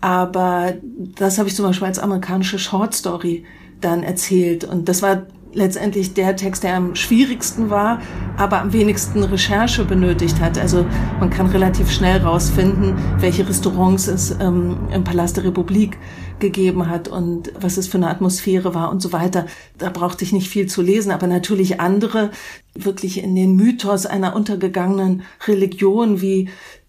Aber 0.00 0.74
das 1.16 1.38
habe 1.38 1.48
ich 1.48 1.54
zum 1.54 1.64
Beispiel 1.64 1.86
als 1.86 1.98
amerikanische 1.98 2.58
Short 2.58 2.94
Story 2.94 3.44
dann 3.80 4.02
erzählt. 4.02 4.64
Und 4.64 4.88
das 4.88 5.02
war 5.02 5.26
letztendlich 5.54 6.14
der 6.14 6.36
Text, 6.36 6.62
der 6.64 6.76
am 6.76 6.94
schwierigsten 6.94 7.70
war, 7.70 8.00
aber 8.36 8.60
am 8.60 8.72
wenigsten 8.72 9.22
Recherche 9.22 9.84
benötigt 9.84 10.40
hat. 10.40 10.58
Also 10.58 10.86
man 11.20 11.30
kann 11.30 11.46
relativ 11.46 11.90
schnell 11.90 12.22
rausfinden, 12.22 12.96
welche 13.18 13.48
Restaurants 13.48 14.06
es 14.08 14.34
ähm, 14.40 14.88
im 14.92 15.04
Palast 15.04 15.36
der 15.36 15.44
Republik 15.44 15.98
gegeben 16.38 16.88
hat 16.88 17.08
und 17.08 17.52
was 17.58 17.76
es 17.76 17.86
für 17.86 17.98
eine 17.98 18.08
Atmosphäre 18.08 18.74
war 18.74 18.90
und 18.90 19.00
so 19.00 19.12
weiter. 19.12 19.46
Da 19.78 19.90
brauchte 19.90 20.24
ich 20.24 20.32
nicht 20.32 20.48
viel 20.48 20.66
zu 20.66 20.82
lesen, 20.82 21.12
aber 21.12 21.26
natürlich 21.26 21.80
andere 21.80 22.30
wirklich 22.74 23.22
in 23.22 23.34
den 23.34 23.54
Mythos 23.54 24.06
einer 24.06 24.34
untergegangenen 24.34 25.22
Religion 25.46 26.20
wie 26.20 26.48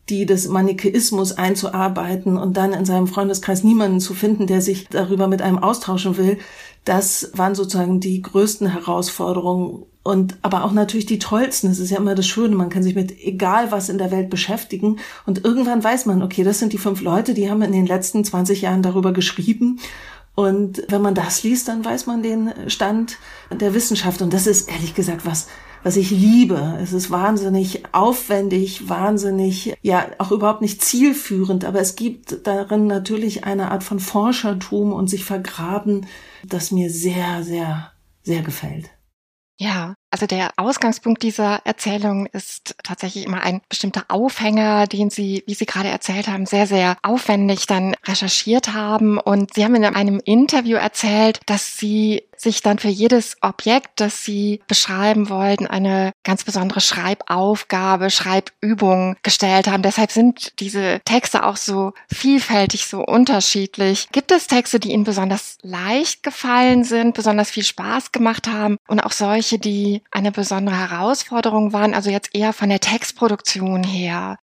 die 0.09 0.25
des 0.25 0.49
Manichäismus 0.49 1.31
einzuarbeiten 1.31 2.37
und 2.37 2.57
dann 2.57 2.73
in 2.73 2.83
seinem 2.83 3.07
Freundeskreis 3.07 3.63
niemanden 3.63 4.01
zu 4.01 4.13
finden, 4.13 4.47
der 4.47 4.61
sich 4.61 4.89
darüber 4.89 5.27
mit 5.27 5.41
einem 5.41 5.59
austauschen 5.59 6.17
will, 6.17 6.39
das 6.85 7.31
waren 7.33 7.55
sozusagen 7.55 7.99
die 7.99 8.21
größten 8.21 8.67
Herausforderungen 8.67 9.85
und 10.03 10.35
aber 10.41 10.65
auch 10.65 10.73
natürlich 10.73 11.05
die 11.05 11.19
tollsten. 11.19 11.69
Das 11.69 11.79
ist 11.79 11.89
ja 11.89 11.97
immer 11.97 12.15
das 12.15 12.27
Schöne. 12.27 12.55
Man 12.55 12.69
kann 12.69 12.83
sich 12.83 12.95
mit 12.95 13.17
egal 13.23 13.71
was 13.71 13.89
in 13.89 13.97
der 13.97 14.11
Welt 14.11 14.29
beschäftigen 14.29 14.99
und 15.25 15.45
irgendwann 15.45 15.83
weiß 15.83 16.05
man, 16.05 16.21
okay, 16.21 16.43
das 16.43 16.59
sind 16.59 16.73
die 16.73 16.77
fünf 16.77 17.01
Leute, 17.01 17.33
die 17.33 17.49
haben 17.49 17.61
in 17.61 17.71
den 17.71 17.85
letzten 17.85 18.23
20 18.23 18.61
Jahren 18.61 18.81
darüber 18.81 19.13
geschrieben. 19.13 19.79
Und 20.35 20.83
wenn 20.89 21.01
man 21.01 21.13
das 21.13 21.43
liest, 21.43 21.67
dann 21.67 21.85
weiß 21.85 22.07
man 22.07 22.23
den 22.23 22.51
Stand 22.67 23.17
der 23.51 23.73
Wissenschaft. 23.75 24.21
Und 24.21 24.33
das 24.33 24.47
ist 24.47 24.67
ehrlich 24.67 24.95
gesagt 24.95 25.25
was, 25.25 25.47
was 25.83 25.97
ich 25.97 26.11
liebe. 26.11 26.77
Es 26.81 26.93
ist 26.93 27.11
wahnsinnig 27.11 27.83
aufwendig, 27.91 28.89
wahnsinnig, 28.89 29.75
ja, 29.81 30.07
auch 30.17 30.31
überhaupt 30.31 30.61
nicht 30.61 30.83
zielführend, 30.83 31.65
aber 31.65 31.79
es 31.79 31.95
gibt 31.95 32.47
darin 32.47 32.87
natürlich 32.87 33.43
eine 33.43 33.71
Art 33.71 33.83
von 33.83 33.99
Forschertum 33.99 34.93
und 34.93 35.09
sich 35.09 35.25
vergraben, 35.25 36.07
das 36.45 36.71
mir 36.71 36.89
sehr, 36.89 37.43
sehr, 37.43 37.91
sehr 38.23 38.41
gefällt. 38.41 38.89
Ja, 39.59 39.93
also 40.13 40.27
der 40.27 40.51
Ausgangspunkt 40.57 41.23
dieser 41.23 41.61
Erzählung 41.65 42.27
ist 42.27 42.75
tatsächlich 42.83 43.25
immer 43.25 43.41
ein 43.41 43.61
bestimmter 43.67 44.05
Aufhänger, 44.09 44.85
den 44.85 45.09
Sie, 45.09 45.43
wie 45.47 45.55
Sie 45.55 45.65
gerade 45.65 45.89
erzählt 45.89 46.27
haben, 46.27 46.45
sehr, 46.45 46.67
sehr 46.67 46.97
aufwendig 47.01 47.65
dann 47.65 47.95
recherchiert 48.05 48.73
haben. 48.73 49.17
Und 49.17 49.55
Sie 49.55 49.65
haben 49.65 49.73
in 49.73 49.83
einem 49.83 50.21
Interview 50.23 50.77
erzählt, 50.77 51.39
dass 51.47 51.77
Sie 51.77 52.21
sich 52.37 52.61
dann 52.61 52.77
für 52.77 52.89
jedes 52.89 53.37
Objekt, 53.41 54.01
das 54.01 54.23
Sie 54.23 54.61
beschreiben 54.67 55.29
wollten, 55.29 55.65
eine 55.65 56.11
ganz 56.23 56.43
besondere 56.43 56.81
Schreibaufgabe, 56.81 58.11
Schreibübung 58.11 59.15
gestellt 59.23 59.67
haben. 59.67 59.81
Deshalb 59.81 60.11
sind 60.11 60.59
diese 60.59 60.99
Texte 61.05 61.43
auch 61.43 61.57
so 61.57 61.93
vielfältig, 62.07 62.85
so 62.85 63.03
unterschiedlich. 63.03 64.09
Gibt 64.11 64.31
es 64.31 64.47
Texte, 64.47 64.79
die 64.79 64.91
Ihnen 64.91 65.05
besonders 65.05 65.57
leicht 65.63 66.21
gefallen 66.21 66.83
sind, 66.83 67.15
besonders 67.15 67.49
viel 67.49 67.63
Spaß 67.63 68.11
gemacht 68.11 68.47
haben 68.47 68.77
und 68.87 68.99
auch 68.99 69.13
solche, 69.13 69.57
die 69.57 70.02
eine 70.11 70.31
besondere 70.31 70.77
Herausforderung 70.77 71.73
waren, 71.73 71.93
also 71.93 72.09
jetzt 72.09 72.35
eher 72.35 72.53
von 72.53 72.69
der 72.69 72.79
Textproduktion 72.79 73.83
her? 73.83 74.37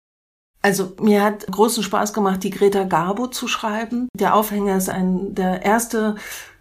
Also 0.63 0.95
mir 1.01 1.23
hat 1.23 1.47
großen 1.47 1.83
Spaß 1.83 2.13
gemacht, 2.13 2.43
die 2.43 2.51
Greta 2.51 2.85
Garbo 2.85 3.29
zu 3.29 3.47
schreiben. 3.47 4.09
Der 4.19 4.35
Aufhänger 4.35 4.77
ist 4.77 4.89
ein 4.89 5.35
der 5.35 5.63
erste 5.63 6.17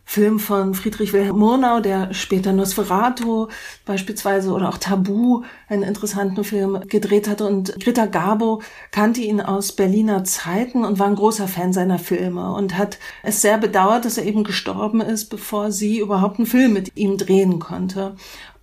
Film 0.07 0.37
von 0.37 0.75
Friedrich 0.75 1.11
Wilhelm 1.11 1.39
Murnau, 1.39 1.79
der 1.79 2.13
später 2.13 2.53
Nosferatu 2.53 3.47
beispielsweise 3.85 4.51
oder 4.51 4.69
auch 4.69 4.77
Tabu, 4.77 5.41
einen 5.67 5.81
interessanten 5.81 6.43
Film 6.43 6.79
gedreht 6.87 7.27
hat. 7.27 7.41
Und 7.41 7.73
Greta 7.83 8.05
Garbo 8.05 8.61
kannte 8.91 9.21
ihn 9.21 9.41
aus 9.41 9.71
Berliner 9.71 10.23
Zeiten 10.23 10.85
und 10.85 10.99
war 10.99 11.07
ein 11.07 11.15
großer 11.15 11.47
Fan 11.47 11.73
seiner 11.73 11.97
Filme 11.97 12.53
und 12.53 12.77
hat 12.77 12.99
es 13.23 13.41
sehr 13.41 13.57
bedauert, 13.57 14.05
dass 14.05 14.19
er 14.19 14.25
eben 14.25 14.43
gestorben 14.43 15.01
ist, 15.01 15.29
bevor 15.29 15.71
sie 15.71 15.99
überhaupt 15.99 16.37
einen 16.37 16.45
Film 16.45 16.73
mit 16.73 16.95
ihm 16.95 17.17
drehen 17.17 17.57
konnte. 17.57 18.15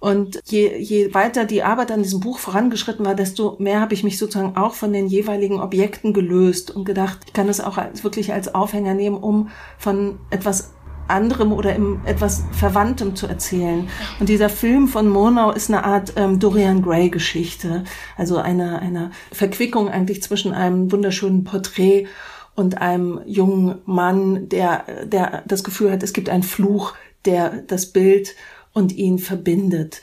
Und 0.03 0.41
je, 0.47 0.77
je 0.79 1.15
weiter 1.15 1.45
die 1.45 1.63
Arbeit 1.63 1.93
an 1.93 2.03
diesem 2.03 2.19
Buch 2.19 2.41
vorangeschritten 2.41 3.07
war, 3.07 3.15
desto 3.15 3.55
mehr 3.61 3.81
habe 3.81 3.95
ich 3.95 4.03
mich 4.03 4.19
sozusagen 4.19 4.57
auch 4.57 4.75
von 4.75 4.93
den 4.93 5.07
jeweiligen 5.07 5.61
Objekten 5.61 6.13
gelöst 6.13 6.73
und 6.73 6.85
gedacht, 6.85 7.21
ich 7.25 7.33
kann 7.33 7.49
es 7.49 7.61
auch 7.61 7.79
als, 7.79 8.03
wirklich 8.03 8.33
als 8.33 8.53
Aufhänger 8.53 8.95
nehmen, 8.95 9.17
um 9.17 9.51
von 9.79 10.19
etwas 10.31 10.73
anderem 11.07 11.53
oder 11.53 11.77
im 11.77 12.01
etwas 12.05 12.43
Verwandtem 12.51 13.15
zu 13.15 13.29
erzählen. 13.29 13.89
Und 14.19 14.29
dieser 14.29 14.49
Film 14.49 14.89
von 14.89 15.09
Murnau 15.09 15.53
ist 15.53 15.71
eine 15.71 15.85
Art 15.85 16.15
ähm, 16.17 16.41
Dorian 16.41 16.83
Gray 16.83 17.09
Geschichte, 17.09 17.85
also 18.17 18.39
eine, 18.39 18.81
eine 18.81 19.13
Verquickung 19.31 19.89
eigentlich 19.89 20.21
zwischen 20.21 20.53
einem 20.53 20.91
wunderschönen 20.91 21.45
Porträt 21.45 22.09
und 22.57 22.79
einem 22.79 23.21
jungen 23.25 23.79
Mann, 23.85 24.49
der, 24.49 24.85
der 25.05 25.45
das 25.47 25.63
Gefühl 25.63 25.93
hat, 25.93 26.03
es 26.03 26.13
gibt 26.13 26.29
einen 26.29 26.43
Fluch, 26.43 26.95
der 27.25 27.63
das 27.69 27.87
Bild 27.87 28.35
und 28.73 28.93
ihn 28.93 29.19
verbindet. 29.19 30.01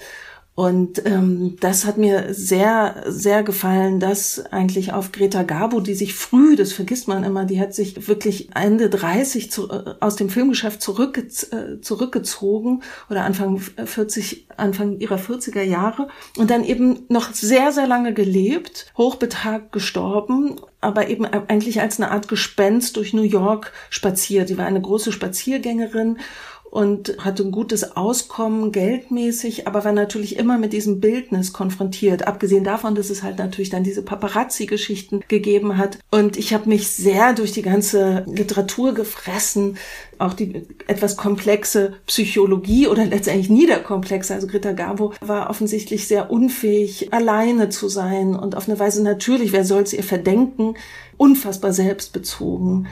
Und 0.60 1.06
ähm, 1.06 1.56
das 1.62 1.86
hat 1.86 1.98
mir 1.98 2.34
sehr, 2.34 3.06
sehr 3.08 3.44
gefallen, 3.44 4.02
dass 4.02 4.46
eigentlich 4.52 4.92
auf 4.92 5.14
Greta 5.14 5.44
Garbo, 5.44 5.80
die 5.80 5.94
sich 5.94 6.14
früh, 6.16 6.58
das 6.58 6.74
vergisst 6.74 7.08
man 7.08 7.24
immer, 7.24 7.46
die 7.46 7.62
hat 7.62 7.74
sich 7.74 8.10
wirklich 8.10 8.50
Ende 8.56 8.90
30 8.90 9.52
zu, 9.52 9.70
äh, 9.70 9.96
aus 10.02 10.18
dem 10.18 10.28
Filmgeschäft 10.30 10.82
zurückge 10.82 11.22
äh, 11.22 11.80
zurückgezogen 11.80 12.84
oder 13.10 13.24
Anfang 13.24 13.60
40, 13.60 14.48
Anfang 14.58 15.00
ihrer 15.00 15.16
40er 15.16 15.62
Jahre 15.62 16.10
und 16.36 16.52
dann 16.52 16.66
eben 16.66 17.06
noch 17.08 17.32
sehr, 17.34 17.72
sehr 17.72 17.88
lange 17.88 18.14
gelebt, 18.14 18.92
hochbetagt 18.98 19.72
gestorben 19.72 20.58
aber 20.82 21.10
eben 21.10 21.26
eigentlich 21.26 21.82
als 21.82 22.00
eine 22.00 22.12
Art 22.12 22.28
Gespenst 22.28 22.96
durch 22.96 23.14
New 23.14 23.24
York 23.24 23.74
spaziert. 23.90 24.48
Sie 24.48 24.58
war 24.58 24.66
eine 24.66 24.82
große 24.82 25.12
Spaziergängerin 25.12 26.20
und 26.70 27.18
hatte 27.20 27.44
ein 27.44 27.52
gutes 27.52 27.96
Auskommen 27.96 28.72
geldmäßig, 28.72 29.68
aber 29.68 29.84
war 29.84 29.92
natürlich 29.92 30.38
immer 30.38 30.58
mit 30.58 30.74
diesem 30.74 31.00
Bildnis 31.00 31.52
konfrontiert. 31.52 32.28
Abgesehen 32.28 32.64
davon, 32.64 32.96
dass 32.96 33.10
es 33.10 33.24
halt 33.24 33.40
natürlich 33.40 33.70
dann 33.70 33.84
diese 33.84 34.04
Paparazzi-Geschichten 34.04 35.22
gegeben 35.28 35.78
hat. 35.78 35.98
Und 36.12 36.38
ich 36.38 36.54
habe 36.54 36.70
mich 36.70 36.90
sehr 36.90 37.34
durch 37.34 37.52
die 37.52 37.64
ganze 37.64 38.24
Literatur 38.28 38.94
gefressen, 38.94 39.78
auch 40.20 40.34
die 40.34 40.68
etwas 40.88 41.18
komplexe 41.18 41.94
Psychologie 42.06 42.88
oder 42.88 43.06
letztendlich 43.06 43.50
niederkomplexe. 43.50 44.34
Also 44.34 44.48
Greta 44.48 44.74
Garbo 44.74 45.14
war 45.22 45.50
offensichtlich 45.50 46.08
sehr 46.08 46.30
unfähig, 46.30 47.14
alleine 47.14 47.70
zu 47.70 47.88
sein 47.88 48.36
und 48.36 48.56
auf 48.56 48.68
eine 48.68 48.78
Weise 48.78 49.02
natürlich, 49.02 49.54
wer 49.54 49.66
soll 49.66 49.84
es 49.84 49.94
ihr 49.94 50.04
verdenken, 50.04 50.76
unfassbar 51.18 51.74
selbstbezogen 51.74 52.88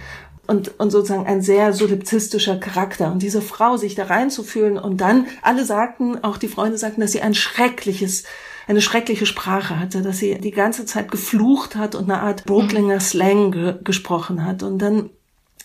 und, 0.48 0.80
und 0.80 0.92
sozusagen 0.92 1.28
ein 1.28 1.42
sehr 1.42 1.74
solipsistischer 1.74 2.58
Charakter. 2.58 3.12
Und 3.12 3.22
diese 3.22 3.42
Frau 3.42 3.78
sich 3.78 3.96
da 3.96 4.06
reinzufühlen 4.06 4.78
und 4.78 5.02
dann, 5.02 5.28
alle 5.42 5.66
sagten, 5.66 6.24
auch 6.24 6.38
die 6.38 6.48
Freunde 6.48 6.78
sagten, 6.78 7.02
dass 7.02 7.12
sie 7.12 7.22
ein 7.22 7.36
schreckliches, 7.36 8.24
eine 8.68 8.82
schreckliche 8.82 9.26
Sprache 9.26 9.80
hatte, 9.80 10.02
dass 10.02 10.18
sie 10.18 10.40
die 10.40 10.52
ganze 10.52 10.86
Zeit 10.86 11.12
geflucht 11.12 11.76
hat 11.76 11.96
und 11.96 12.10
eine 12.10 12.22
Art 12.22 12.46
Brooklinger 12.46 13.00
Slang 13.00 13.52
ge 13.52 13.76
gesprochen 13.84 14.46
hat. 14.46 14.64
Und 14.64 14.80
dann 14.80 15.10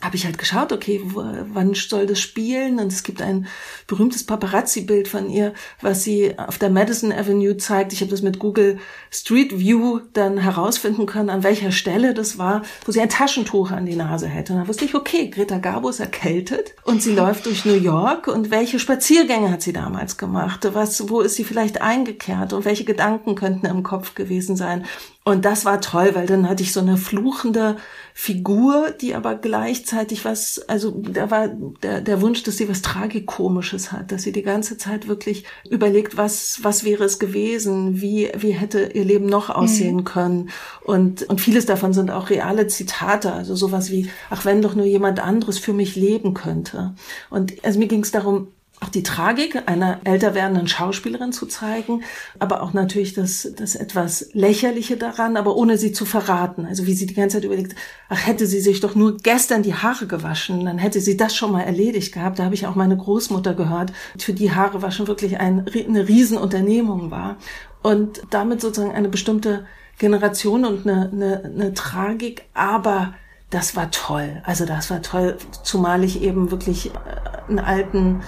habe 0.02 0.16
ich 0.16 0.24
halt 0.24 0.36
geschaut, 0.36 0.72
okay, 0.72 1.00
wann 1.04 1.74
soll 1.74 2.06
das 2.06 2.20
spielen? 2.20 2.80
Und 2.80 2.92
es 2.92 3.04
gibt 3.04 3.22
ein 3.22 3.46
berühmtes 3.86 4.26
Paparazzi-Bild 4.26 5.06
von 5.06 5.30
ihr, 5.30 5.54
was 5.80 6.02
sie 6.02 6.36
auf 6.38 6.58
der 6.58 6.70
Madison 6.70 7.12
Avenue 7.12 7.56
zeigt. 7.56 7.92
Ich 7.92 8.00
habe 8.00 8.10
das 8.10 8.20
mit 8.20 8.40
Google 8.40 8.78
Street 9.12 9.58
View 9.58 10.00
dann 10.12 10.38
herausfinden 10.38 11.06
können, 11.06 11.30
an 11.30 11.44
welcher 11.44 11.70
Stelle 11.70 12.14
das 12.14 12.36
war, 12.36 12.62
wo 12.84 12.90
sie 12.90 13.00
ein 13.00 13.08
Taschentuch 13.08 13.70
an 13.70 13.86
die 13.86 13.94
Nase 13.94 14.26
hätte. 14.26 14.52
Und 14.52 14.58
dann 14.58 14.68
wusste 14.68 14.84
ich, 14.84 14.94
okay, 14.96 15.30
Greta 15.30 15.58
Garbo 15.58 15.88
ist 15.88 16.00
erkältet 16.00 16.74
und 16.82 17.00
sie 17.00 17.14
läuft 17.14 17.46
durch 17.46 17.64
New 17.64 17.78
York. 17.78 18.26
Und 18.26 18.50
welche 18.50 18.80
Spaziergänge 18.80 19.52
hat 19.52 19.62
sie 19.62 19.72
damals 19.72 20.16
gemacht? 20.16 20.68
Was, 20.72 21.08
wo 21.08 21.20
ist 21.20 21.36
sie 21.36 21.44
vielleicht 21.44 21.80
eingekehrt? 21.80 22.52
Und 22.52 22.64
welche 22.64 22.84
Gedanken 22.84 23.36
könnten 23.36 23.66
im 23.66 23.84
Kopf 23.84 24.16
gewesen 24.16 24.56
sein? 24.56 24.84
Und 25.24 25.44
das 25.44 25.64
war 25.64 25.80
toll, 25.80 26.10
weil 26.14 26.26
dann 26.26 26.48
hatte 26.48 26.64
ich 26.64 26.72
so 26.72 26.80
eine 26.80 26.96
fluchende 26.96 27.76
Figur, 28.12 28.90
die 28.90 29.14
aber 29.14 29.36
gleichzeitig 29.36 30.24
was, 30.24 30.68
also 30.68 30.90
da 30.90 31.30
war 31.30 31.48
der, 31.48 32.00
der 32.00 32.20
Wunsch, 32.20 32.42
dass 32.42 32.56
sie 32.56 32.68
was 32.68 32.82
Tragikomisches 32.82 33.92
hat, 33.92 34.10
dass 34.10 34.24
sie 34.24 34.32
die 34.32 34.42
ganze 34.42 34.78
Zeit 34.78 35.06
wirklich 35.06 35.44
überlegt, 35.70 36.16
was, 36.16 36.58
was 36.62 36.82
wäre 36.82 37.04
es 37.04 37.20
gewesen, 37.20 38.00
wie, 38.00 38.32
wie 38.36 38.50
hätte 38.50 38.90
ihr 38.94 39.04
Leben 39.04 39.26
noch 39.26 39.48
mhm. 39.48 39.54
aussehen 39.54 39.96
mhm. 39.98 40.04
können. 40.04 40.50
Und, 40.82 41.22
und 41.22 41.40
vieles 41.40 41.66
davon 41.66 41.92
sind 41.92 42.10
auch 42.10 42.28
reale 42.28 42.66
Zitate, 42.66 43.32
also 43.32 43.54
sowas 43.54 43.92
wie, 43.92 44.10
ach, 44.28 44.44
wenn 44.44 44.60
doch 44.60 44.74
nur 44.74 44.86
jemand 44.86 45.20
anderes 45.20 45.58
für 45.58 45.72
mich 45.72 45.94
leben 45.94 46.34
könnte. 46.34 46.94
Und 47.30 47.64
also 47.64 47.78
mir 47.78 47.88
ging 47.88 48.02
es 48.02 48.10
darum, 48.10 48.48
auch 48.82 48.88
die 48.88 49.02
Tragik 49.02 49.62
einer 49.66 50.00
älter 50.04 50.34
werdenden 50.34 50.66
Schauspielerin 50.66 51.32
zu 51.32 51.46
zeigen, 51.46 52.02
aber 52.38 52.62
auch 52.62 52.72
natürlich 52.72 53.14
das, 53.14 53.48
das 53.56 53.76
etwas 53.76 54.30
Lächerliche 54.32 54.96
daran, 54.96 55.36
aber 55.36 55.56
ohne 55.56 55.78
sie 55.78 55.92
zu 55.92 56.04
verraten. 56.04 56.66
Also 56.66 56.86
wie 56.86 56.94
sie 56.94 57.06
die 57.06 57.14
ganze 57.14 57.36
Zeit 57.36 57.44
überlegt, 57.44 57.76
ach, 58.08 58.26
hätte 58.26 58.46
sie 58.46 58.60
sich 58.60 58.80
doch 58.80 58.94
nur 58.94 59.16
gestern 59.18 59.62
die 59.62 59.74
Haare 59.74 60.06
gewaschen, 60.06 60.64
dann 60.64 60.78
hätte 60.78 61.00
sie 61.00 61.16
das 61.16 61.36
schon 61.36 61.52
mal 61.52 61.62
erledigt 61.62 62.12
gehabt. 62.12 62.38
Da 62.38 62.44
habe 62.44 62.54
ich 62.54 62.66
auch 62.66 62.74
meine 62.74 62.96
Großmutter 62.96 63.54
gehört, 63.54 63.92
für 64.18 64.32
die 64.32 64.52
Haare 64.52 64.82
waschen 64.82 65.06
wirklich 65.06 65.38
ein, 65.38 65.66
eine 65.72 66.08
Riesenunternehmung 66.08 67.10
war. 67.10 67.36
Und 67.82 68.22
damit 68.30 68.60
sozusagen 68.60 68.94
eine 68.94 69.08
bestimmte 69.08 69.66
Generation 69.98 70.64
und 70.64 70.86
eine, 70.86 71.10
eine, 71.12 71.44
eine 71.44 71.74
Tragik, 71.74 72.44
aber 72.54 73.14
das 73.50 73.76
war 73.76 73.90
toll. 73.90 74.42
Also 74.44 74.64
das 74.64 74.90
war 74.90 75.02
toll, 75.02 75.36
zumal 75.62 76.04
ich 76.04 76.22
eben 76.22 76.50
wirklich 76.50 76.86
äh, 76.86 77.48
einen 77.48 77.58
alten 77.58 78.22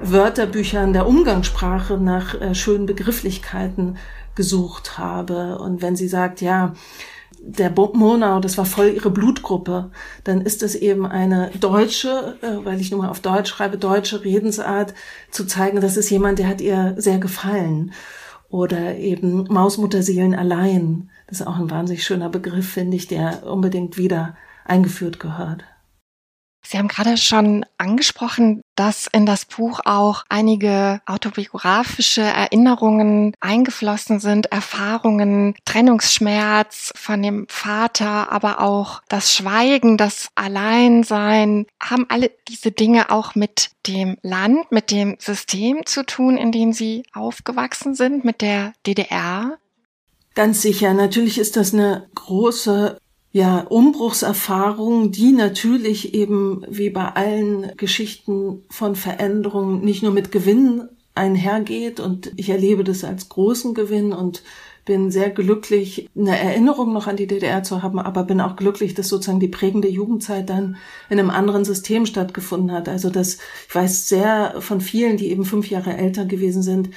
Wörterbüchern 0.00 0.92
der 0.92 1.06
Umgangssprache 1.06 1.98
nach 1.98 2.40
äh, 2.40 2.54
schönen 2.54 2.86
Begrifflichkeiten 2.86 3.96
gesucht 4.34 4.98
habe. 4.98 5.58
Und 5.58 5.82
wenn 5.82 5.96
sie 5.96 6.08
sagt, 6.08 6.40
ja, 6.40 6.74
der 7.40 7.70
Monau, 7.70 8.40
das 8.40 8.58
war 8.58 8.64
voll 8.64 8.88
ihre 8.94 9.10
Blutgruppe, 9.10 9.90
dann 10.24 10.40
ist 10.40 10.62
es 10.62 10.74
eben 10.74 11.06
eine 11.06 11.50
deutsche, 11.60 12.36
äh, 12.42 12.64
weil 12.64 12.80
ich 12.80 12.90
nun 12.90 13.00
mal 13.00 13.08
auf 13.08 13.20
Deutsch 13.20 13.50
schreibe, 13.50 13.78
deutsche 13.78 14.24
Redensart, 14.24 14.94
zu 15.30 15.44
zeigen, 15.46 15.80
das 15.80 15.96
ist 15.96 16.10
jemand, 16.10 16.38
der 16.38 16.48
hat 16.48 16.60
ihr 16.60 16.94
sehr 16.96 17.18
gefallen. 17.18 17.92
Oder 18.50 18.96
eben 18.96 19.44
Mausmutterseelen 19.50 20.34
allein. 20.34 21.10
Das 21.26 21.40
ist 21.40 21.46
auch 21.46 21.58
ein 21.58 21.70
wahnsinnig 21.70 22.04
schöner 22.04 22.30
Begriff, 22.30 22.68
finde 22.68 22.96
ich, 22.96 23.06
der 23.06 23.46
unbedingt 23.46 23.98
wieder 23.98 24.36
eingeführt 24.64 25.20
gehört. 25.20 25.64
Sie 26.70 26.76
haben 26.76 26.88
gerade 26.88 27.16
schon 27.16 27.64
angesprochen, 27.78 28.60
dass 28.76 29.08
in 29.10 29.24
das 29.24 29.46
Buch 29.46 29.80
auch 29.86 30.24
einige 30.28 31.00
autobiografische 31.06 32.20
Erinnerungen 32.20 33.32
eingeflossen 33.40 34.20
sind, 34.20 34.52
Erfahrungen, 34.52 35.54
Trennungsschmerz 35.64 36.92
von 36.94 37.22
dem 37.22 37.46
Vater, 37.48 38.30
aber 38.30 38.60
auch 38.60 39.00
das 39.08 39.32
Schweigen, 39.32 39.96
das 39.96 40.28
Alleinsein. 40.34 41.64
Haben 41.80 42.04
alle 42.10 42.30
diese 42.48 42.70
Dinge 42.70 43.10
auch 43.10 43.34
mit 43.34 43.70
dem 43.86 44.18
Land, 44.20 44.70
mit 44.70 44.90
dem 44.90 45.16
System 45.18 45.86
zu 45.86 46.04
tun, 46.04 46.36
in 46.36 46.52
dem 46.52 46.74
Sie 46.74 47.02
aufgewachsen 47.14 47.94
sind, 47.94 48.26
mit 48.26 48.42
der 48.42 48.74
DDR? 48.86 49.56
Ganz 50.34 50.60
sicher. 50.60 50.92
Natürlich 50.92 51.38
ist 51.38 51.56
das 51.56 51.72
eine 51.72 52.10
große 52.14 52.98
ja, 53.32 53.60
Umbruchserfahrung, 53.60 55.12
die 55.12 55.32
natürlich 55.32 56.14
eben 56.14 56.64
wie 56.68 56.90
bei 56.90 57.08
allen 57.08 57.76
Geschichten 57.76 58.64
von 58.70 58.96
Veränderungen 58.96 59.84
nicht 59.84 60.02
nur 60.02 60.12
mit 60.12 60.32
Gewinn 60.32 60.88
einhergeht 61.14 62.00
und 62.00 62.32
ich 62.36 62.48
erlebe 62.48 62.84
das 62.84 63.04
als 63.04 63.28
großen 63.28 63.74
Gewinn 63.74 64.12
und 64.12 64.42
bin 64.88 65.10
sehr 65.10 65.28
glücklich, 65.28 66.08
eine 66.16 66.38
Erinnerung 66.38 66.94
noch 66.94 67.08
an 67.08 67.16
die 67.16 67.26
DDR 67.26 67.62
zu 67.62 67.82
haben, 67.82 67.98
aber 67.98 68.24
bin 68.24 68.40
auch 68.40 68.56
glücklich, 68.56 68.94
dass 68.94 69.08
sozusagen 69.08 69.40
die 69.40 69.48
prägende 69.48 69.88
Jugendzeit 69.88 70.48
dann 70.48 70.78
in 71.10 71.18
einem 71.18 71.28
anderen 71.28 71.66
System 71.66 72.06
stattgefunden 72.06 72.72
hat. 72.72 72.88
Also 72.88 73.10
das, 73.10 73.36
ich 73.68 73.74
weiß 73.74 74.08
sehr 74.08 74.54
von 74.60 74.80
vielen, 74.80 75.18
die 75.18 75.30
eben 75.30 75.44
fünf 75.44 75.68
Jahre 75.68 75.94
älter 75.94 76.24
gewesen 76.24 76.62
sind, 76.62 76.88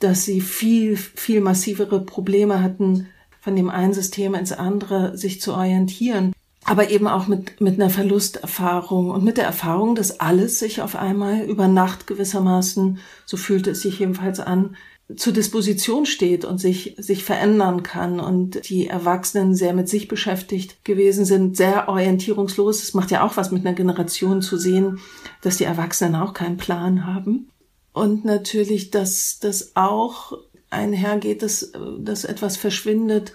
dass 0.00 0.24
sie 0.24 0.40
viel, 0.40 0.96
viel 0.96 1.40
massivere 1.40 2.04
Probleme 2.04 2.62
hatten, 2.64 3.06
von 3.46 3.54
dem 3.54 3.70
einen 3.70 3.94
System 3.94 4.34
ins 4.34 4.50
andere 4.50 5.16
sich 5.16 5.40
zu 5.40 5.52
orientieren. 5.54 6.32
Aber 6.64 6.90
eben 6.90 7.06
auch 7.06 7.28
mit, 7.28 7.60
mit 7.60 7.74
einer 7.74 7.90
Verlusterfahrung 7.90 9.10
und 9.12 9.22
mit 9.22 9.36
der 9.36 9.44
Erfahrung, 9.44 9.94
dass 9.94 10.18
alles 10.18 10.58
sich 10.58 10.82
auf 10.82 10.96
einmal 10.96 11.42
über 11.42 11.68
Nacht 11.68 12.08
gewissermaßen, 12.08 12.98
so 13.24 13.36
fühlte 13.36 13.70
es 13.70 13.82
sich 13.82 14.00
jedenfalls 14.00 14.40
an, 14.40 14.74
zur 15.14 15.32
Disposition 15.32 16.06
steht 16.06 16.44
und 16.44 16.58
sich, 16.58 16.96
sich 16.98 17.22
verändern 17.22 17.84
kann 17.84 18.18
und 18.18 18.68
die 18.68 18.88
Erwachsenen 18.88 19.54
sehr 19.54 19.74
mit 19.74 19.88
sich 19.88 20.08
beschäftigt 20.08 20.84
gewesen 20.84 21.24
sind, 21.24 21.56
sehr 21.56 21.88
orientierungslos. 21.88 22.82
Es 22.82 22.94
macht 22.94 23.12
ja 23.12 23.24
auch 23.24 23.36
was 23.36 23.52
mit 23.52 23.64
einer 23.64 23.76
Generation 23.76 24.42
zu 24.42 24.56
sehen, 24.56 24.98
dass 25.40 25.58
die 25.58 25.64
Erwachsenen 25.64 26.16
auch 26.16 26.34
keinen 26.34 26.56
Plan 26.56 27.06
haben. 27.06 27.48
Und 27.92 28.24
natürlich, 28.24 28.90
dass 28.90 29.38
das 29.38 29.76
auch 29.76 30.36
einhergeht, 30.70 31.42
dass, 31.42 31.72
dass 31.98 32.24
etwas 32.24 32.56
verschwindet. 32.56 33.32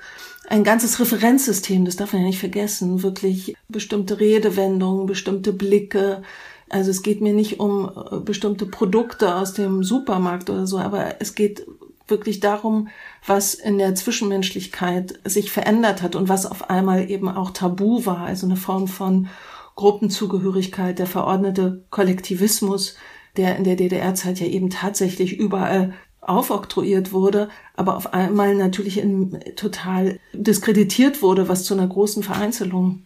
Ein 0.47 0.63
ganzes 0.63 0.99
Referenzsystem, 0.99 1.85
das 1.85 1.95
darf 1.95 2.13
man 2.13 2.23
ja 2.23 2.27
nicht 2.27 2.39
vergessen, 2.39 3.03
wirklich 3.03 3.55
bestimmte 3.69 4.19
Redewendungen, 4.19 5.05
bestimmte 5.05 5.53
Blicke. 5.53 6.23
Also 6.69 6.91
es 6.91 7.03
geht 7.03 7.21
mir 7.21 7.33
nicht 7.33 7.59
um 7.59 7.89
äh, 7.89 8.19
bestimmte 8.19 8.65
Produkte 8.65 9.35
aus 9.35 9.53
dem 9.53 9.83
Supermarkt 9.83 10.49
oder 10.49 10.67
so, 10.67 10.77
aber 10.79 11.15
es 11.19 11.35
geht 11.35 11.65
wirklich 12.07 12.39
darum, 12.39 12.89
was 13.25 13.53
in 13.53 13.77
der 13.77 13.95
Zwischenmenschlichkeit 13.95 15.19
sich 15.23 15.51
verändert 15.51 16.01
hat 16.01 16.15
und 16.15 16.29
was 16.29 16.45
auf 16.45 16.69
einmal 16.69 17.09
eben 17.09 17.29
auch 17.29 17.51
tabu 17.51 18.05
war, 18.05 18.19
also 18.19 18.45
eine 18.45 18.57
Form 18.57 18.87
von 18.87 19.29
Gruppenzugehörigkeit, 19.75 20.99
der 20.99 21.07
verordnete 21.07 21.85
Kollektivismus, 21.89 22.95
der 23.37 23.55
in 23.55 23.63
der 23.63 23.77
DDR-Zeit 23.77 24.39
ja 24.39 24.47
eben 24.47 24.69
tatsächlich 24.69 25.39
überall 25.39 25.93
aufoktroyiert 26.21 27.11
wurde, 27.11 27.49
aber 27.75 27.97
auf 27.97 28.13
einmal 28.13 28.55
natürlich 28.55 28.99
in, 28.99 29.39
total 29.55 30.19
diskreditiert 30.33 31.21
wurde, 31.21 31.49
was 31.49 31.63
zu 31.63 31.73
einer 31.73 31.87
großen 31.87 32.23
Vereinzelung 32.23 33.03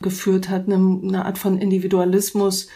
geführt 0.00 0.48
hat, 0.48 0.66
eine, 0.66 0.76
eine 0.76 1.24
Art 1.24 1.38
von 1.38 1.58
Individualismus, 1.58 2.68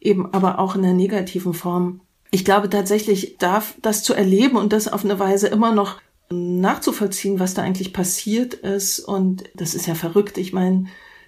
eben 0.00 0.32
aber 0.32 0.58
auch 0.58 0.76
in 0.76 0.82
der 0.82 0.94
negativen 0.94 1.54
Form. 1.54 2.00
Ich 2.30 2.44
glaube 2.44 2.70
tatsächlich, 2.70 3.36
darf 3.38 3.74
das 3.82 4.02
zu 4.02 4.14
erleben 4.14 4.56
und 4.56 4.72
das 4.72 4.88
auf 4.88 5.04
eine 5.04 5.18
Weise 5.18 5.48
immer 5.48 5.74
noch 5.74 6.00
nachzuvollziehen, 6.30 7.40
was 7.40 7.54
da 7.54 7.62
eigentlich 7.62 7.92
passiert 7.92 8.54
ist. 8.54 9.00
Und 9.00 9.44
das 9.54 9.74
ist 9.74 9.86
ja 9.86 9.94
verrückt. 9.94 10.38
Ich 10.38 10.52
meine, 10.52 10.86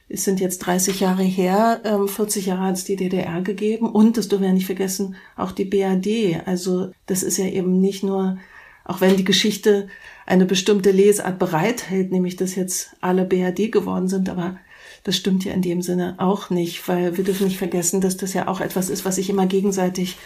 es 0.08 0.24
sind 0.24 0.38
jetzt 0.40 0.58
30 0.58 1.00
Jahre 1.00 1.22
her, 1.22 1.80
40 2.06 2.46
ähm, 2.46 2.48
Jahre 2.48 2.66
hat 2.68 2.76
es 2.76 2.84
die 2.84 2.96
DDR 2.96 3.40
gegeben 3.40 3.90
und, 3.90 4.16
das 4.16 4.28
dürfen 4.28 4.44
wir 4.44 4.52
nicht 4.52 4.66
vergessen, 4.66 5.16
auch 5.36 5.52
die 5.52 5.64
BAD. 5.64 6.46
Also 6.46 6.90
das 7.06 7.22
ist 7.22 7.38
ja 7.38 7.46
eben 7.46 7.80
nicht 7.80 8.02
nur, 8.02 8.38
auch 8.84 9.00
wenn 9.00 9.16
die 9.16 9.24
Geschichte 9.24 9.88
eine 10.26 10.44
bestimmte 10.44 10.90
Lesart 10.90 11.38
bereithält, 11.38 12.12
nämlich 12.12 12.36
dass 12.36 12.54
jetzt 12.54 12.96
alle 13.00 13.24
BAD 13.24 13.72
geworden 13.72 14.08
sind, 14.08 14.28
aber 14.28 14.58
das 15.04 15.16
stimmt 15.16 15.44
ja 15.44 15.52
in 15.52 15.62
dem 15.62 15.82
Sinne 15.82 16.14
auch 16.18 16.50
nicht, 16.50 16.86
weil 16.88 17.16
wir 17.16 17.24
dürfen 17.24 17.46
nicht 17.46 17.58
vergessen, 17.58 18.00
dass 18.00 18.16
das 18.16 18.34
ja 18.34 18.48
auch 18.48 18.60
etwas 18.60 18.90
ist, 18.90 19.04
was 19.04 19.16
sich 19.16 19.30
immer 19.30 19.46
gegenseitig 19.46 20.16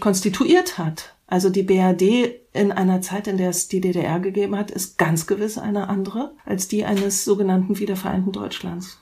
konstituiert 0.00 0.78
hat. 0.78 1.14
Also 1.26 1.50
die 1.50 1.62
BRD 1.62 2.34
in 2.54 2.72
einer 2.72 3.02
Zeit, 3.02 3.26
in 3.26 3.36
der 3.36 3.50
es 3.50 3.68
die 3.68 3.82
DDR 3.82 4.20
gegeben 4.20 4.56
hat, 4.56 4.70
ist 4.70 4.96
ganz 4.96 5.26
gewiss 5.26 5.58
eine 5.58 5.88
andere 5.88 6.32
als 6.46 6.68
die 6.68 6.84
eines 6.84 7.24
sogenannten 7.24 7.78
wiedervereinten 7.78 8.32
Deutschlands. 8.32 8.98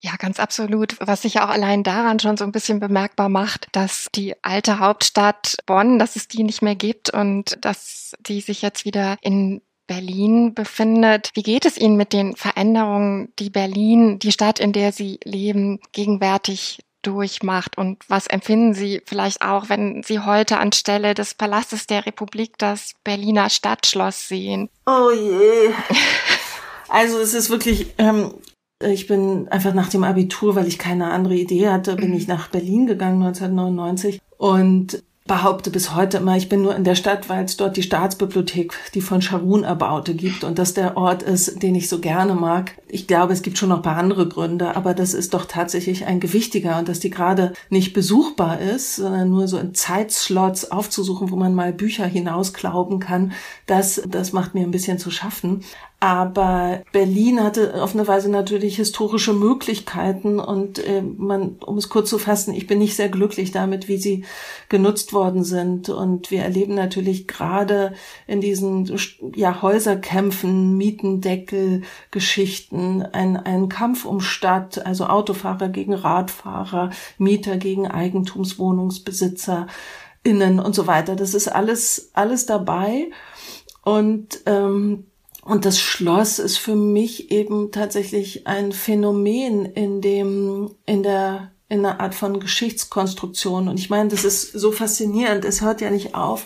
Ja, 0.00 0.12
ganz 0.16 0.38
absolut. 0.38 0.96
Was 1.00 1.22
sich 1.22 1.34
ja 1.34 1.44
auch 1.44 1.50
allein 1.50 1.82
daran 1.82 2.20
schon 2.20 2.36
so 2.36 2.44
ein 2.44 2.52
bisschen 2.52 2.78
bemerkbar 2.78 3.28
macht, 3.28 3.66
dass 3.72 4.06
die 4.14 4.34
alte 4.42 4.78
Hauptstadt 4.78 5.56
Bonn, 5.66 5.98
dass 5.98 6.14
es 6.14 6.28
die 6.28 6.44
nicht 6.44 6.62
mehr 6.62 6.76
gibt 6.76 7.10
und 7.10 7.58
dass 7.64 8.12
die 8.20 8.40
sich 8.40 8.62
jetzt 8.62 8.84
wieder 8.84 9.16
in 9.22 9.60
Berlin 9.88 10.54
befindet. 10.54 11.30
Wie 11.34 11.42
geht 11.42 11.64
es 11.64 11.76
Ihnen 11.76 11.96
mit 11.96 12.12
den 12.12 12.36
Veränderungen, 12.36 13.32
die 13.40 13.50
Berlin, 13.50 14.20
die 14.20 14.30
Stadt, 14.30 14.60
in 14.60 14.72
der 14.72 14.92
Sie 14.92 15.18
leben, 15.24 15.80
gegenwärtig 15.90 16.80
durchmacht? 17.02 17.76
Und 17.76 18.04
was 18.08 18.28
empfinden 18.28 18.74
Sie 18.74 19.02
vielleicht 19.06 19.42
auch, 19.42 19.68
wenn 19.68 20.04
Sie 20.04 20.20
heute 20.20 20.58
anstelle 20.58 21.14
des 21.14 21.34
Palastes 21.34 21.86
der 21.86 22.06
Republik 22.06 22.58
das 22.58 22.92
Berliner 23.02 23.50
Stadtschloss 23.50 24.28
sehen? 24.28 24.68
Oh 24.86 25.10
je. 25.10 25.72
Also 26.88 27.18
es 27.18 27.34
ist 27.34 27.50
wirklich 27.50 27.94
ähm, 27.98 28.32
ich 28.80 29.06
bin 29.06 29.48
einfach 29.48 29.74
nach 29.74 29.88
dem 29.88 30.04
Abitur, 30.04 30.54
weil 30.54 30.68
ich 30.68 30.78
keine 30.78 31.10
andere 31.10 31.34
Idee 31.34 31.68
hatte, 31.68 31.96
bin 31.96 32.14
ich 32.14 32.28
mhm. 32.28 32.34
nach 32.34 32.48
Berlin 32.48 32.86
gegangen 32.86 33.22
1999 33.22 34.20
und 34.36 35.02
behaupte 35.26 35.70
bis 35.70 35.94
heute 35.94 36.16
immer, 36.16 36.36
ich 36.38 36.48
bin 36.48 36.62
nur 36.62 36.74
in 36.74 36.84
der 36.84 36.94
Stadt, 36.94 37.28
weil 37.28 37.44
es 37.44 37.58
dort 37.58 37.76
die 37.76 37.82
Staatsbibliothek, 37.82 38.72
die 38.94 39.02
von 39.02 39.20
Scharun 39.20 39.62
erbaute, 39.62 40.14
gibt 40.14 40.42
und 40.42 40.58
das 40.58 40.72
der 40.72 40.96
Ort 40.96 41.22
ist, 41.22 41.62
den 41.62 41.74
ich 41.74 41.88
so 41.88 42.00
gerne 42.00 42.34
mag. 42.34 42.78
Ich 42.88 43.06
glaube, 43.06 43.34
es 43.34 43.42
gibt 43.42 43.58
schon 43.58 43.68
noch 43.68 43.76
ein 43.76 43.82
paar 43.82 43.98
andere 43.98 44.26
Gründe, 44.26 44.74
aber 44.74 44.94
das 44.94 45.12
ist 45.12 45.34
doch 45.34 45.44
tatsächlich 45.44 46.06
ein 46.06 46.18
gewichtiger 46.18 46.78
und 46.78 46.88
dass 46.88 46.98
die 46.98 47.10
gerade 47.10 47.52
nicht 47.68 47.92
besuchbar 47.92 48.58
ist, 48.60 48.96
sondern 48.96 49.28
nur 49.28 49.48
so 49.48 49.58
in 49.58 49.74
Zeitslots 49.74 50.70
aufzusuchen, 50.70 51.30
wo 51.30 51.36
man 51.36 51.54
mal 51.54 51.74
Bücher 51.74 52.06
hinausklauben 52.06 52.98
kann, 52.98 53.32
das, 53.66 54.00
das 54.08 54.32
macht 54.32 54.54
mir 54.54 54.62
ein 54.62 54.70
bisschen 54.70 54.98
zu 54.98 55.10
schaffen. 55.10 55.62
Aber 56.00 56.82
Berlin 56.92 57.42
hatte 57.42 57.82
auf 57.82 57.92
eine 57.92 58.06
Weise 58.06 58.30
natürlich 58.30 58.76
historische 58.76 59.32
Möglichkeiten 59.32 60.38
und 60.38 60.78
äh, 60.78 61.02
man, 61.02 61.56
um 61.56 61.76
es 61.76 61.88
kurz 61.88 62.08
zu 62.08 62.18
fassen, 62.18 62.54
ich 62.54 62.68
bin 62.68 62.78
nicht 62.78 62.94
sehr 62.94 63.08
glücklich 63.08 63.50
damit, 63.50 63.88
wie 63.88 63.96
sie 63.96 64.24
genutzt 64.68 65.12
worden 65.12 65.42
sind. 65.42 65.88
Und 65.88 66.30
wir 66.30 66.42
erleben 66.42 66.76
natürlich 66.76 67.26
gerade 67.26 67.94
in 68.28 68.40
diesen 68.40 68.96
ja, 69.34 69.60
Häuserkämpfen, 69.60 70.76
Mietendeckel, 70.76 71.82
Geschichten, 72.12 73.02
ein, 73.02 73.36
ein 73.36 73.68
Kampf 73.68 74.04
um 74.04 74.20
Stadt, 74.20 74.86
also 74.86 75.06
Autofahrer 75.06 75.68
gegen 75.68 75.94
Radfahrer, 75.94 76.90
Mieter 77.18 77.56
gegen 77.56 77.88
Eigentumswohnungsbesitzer, 77.88 79.66
innen 80.22 80.60
und 80.60 80.76
so 80.76 80.86
weiter. 80.86 81.16
Das 81.16 81.34
ist 81.34 81.48
alles, 81.48 82.10
alles 82.12 82.46
dabei. 82.46 83.10
Und 83.82 84.42
ähm, 84.46 85.06
und 85.48 85.64
das 85.64 85.80
Schloss 85.80 86.38
ist 86.38 86.58
für 86.58 86.76
mich 86.76 87.30
eben 87.30 87.72
tatsächlich 87.72 88.46
ein 88.46 88.70
Phänomen 88.70 89.64
in 89.64 90.02
dem, 90.02 90.74
in 90.84 91.02
der, 91.02 91.52
in 91.70 91.84
einer 91.86 92.00
Art 92.00 92.14
von 92.14 92.38
Geschichtskonstruktion. 92.38 93.68
Und 93.68 93.80
ich 93.80 93.88
meine, 93.88 94.10
das 94.10 94.24
ist 94.24 94.52
so 94.52 94.72
faszinierend. 94.72 95.46
Es 95.46 95.62
hört 95.62 95.80
ja 95.80 95.90
nicht 95.90 96.14
auf, 96.14 96.44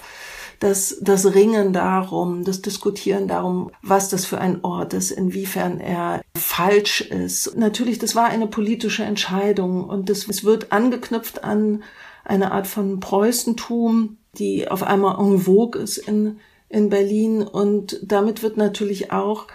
dass 0.60 0.98
das 1.00 1.34
Ringen 1.34 1.72
darum, 1.72 2.44
das 2.44 2.62
Diskutieren 2.62 3.26
darum, 3.26 3.72
was 3.82 4.08
das 4.08 4.24
für 4.24 4.38
ein 4.38 4.62
Ort 4.64 4.94
ist, 4.94 5.10
inwiefern 5.10 5.80
er 5.80 6.22
falsch 6.38 7.00
ist. 7.00 7.56
Natürlich, 7.56 7.98
das 7.98 8.14
war 8.14 8.26
eine 8.26 8.46
politische 8.46 9.02
Entscheidung 9.02 9.82
und 9.82 10.10
das, 10.10 10.28
es 10.28 10.44
wird 10.44 10.70
angeknüpft 10.70 11.42
an 11.42 11.82
eine 12.24 12.52
Art 12.52 12.68
von 12.68 13.00
Preußentum, 13.00 14.18
die 14.38 14.68
auf 14.68 14.84
einmal 14.84 15.18
en 15.18 15.40
vogue 15.40 15.82
ist 15.82 15.98
in, 15.98 16.38
in 16.72 16.88
Berlin. 16.88 17.42
Und 17.42 18.00
damit 18.02 18.42
wird 18.42 18.56
natürlich 18.56 19.12
auch 19.12 19.46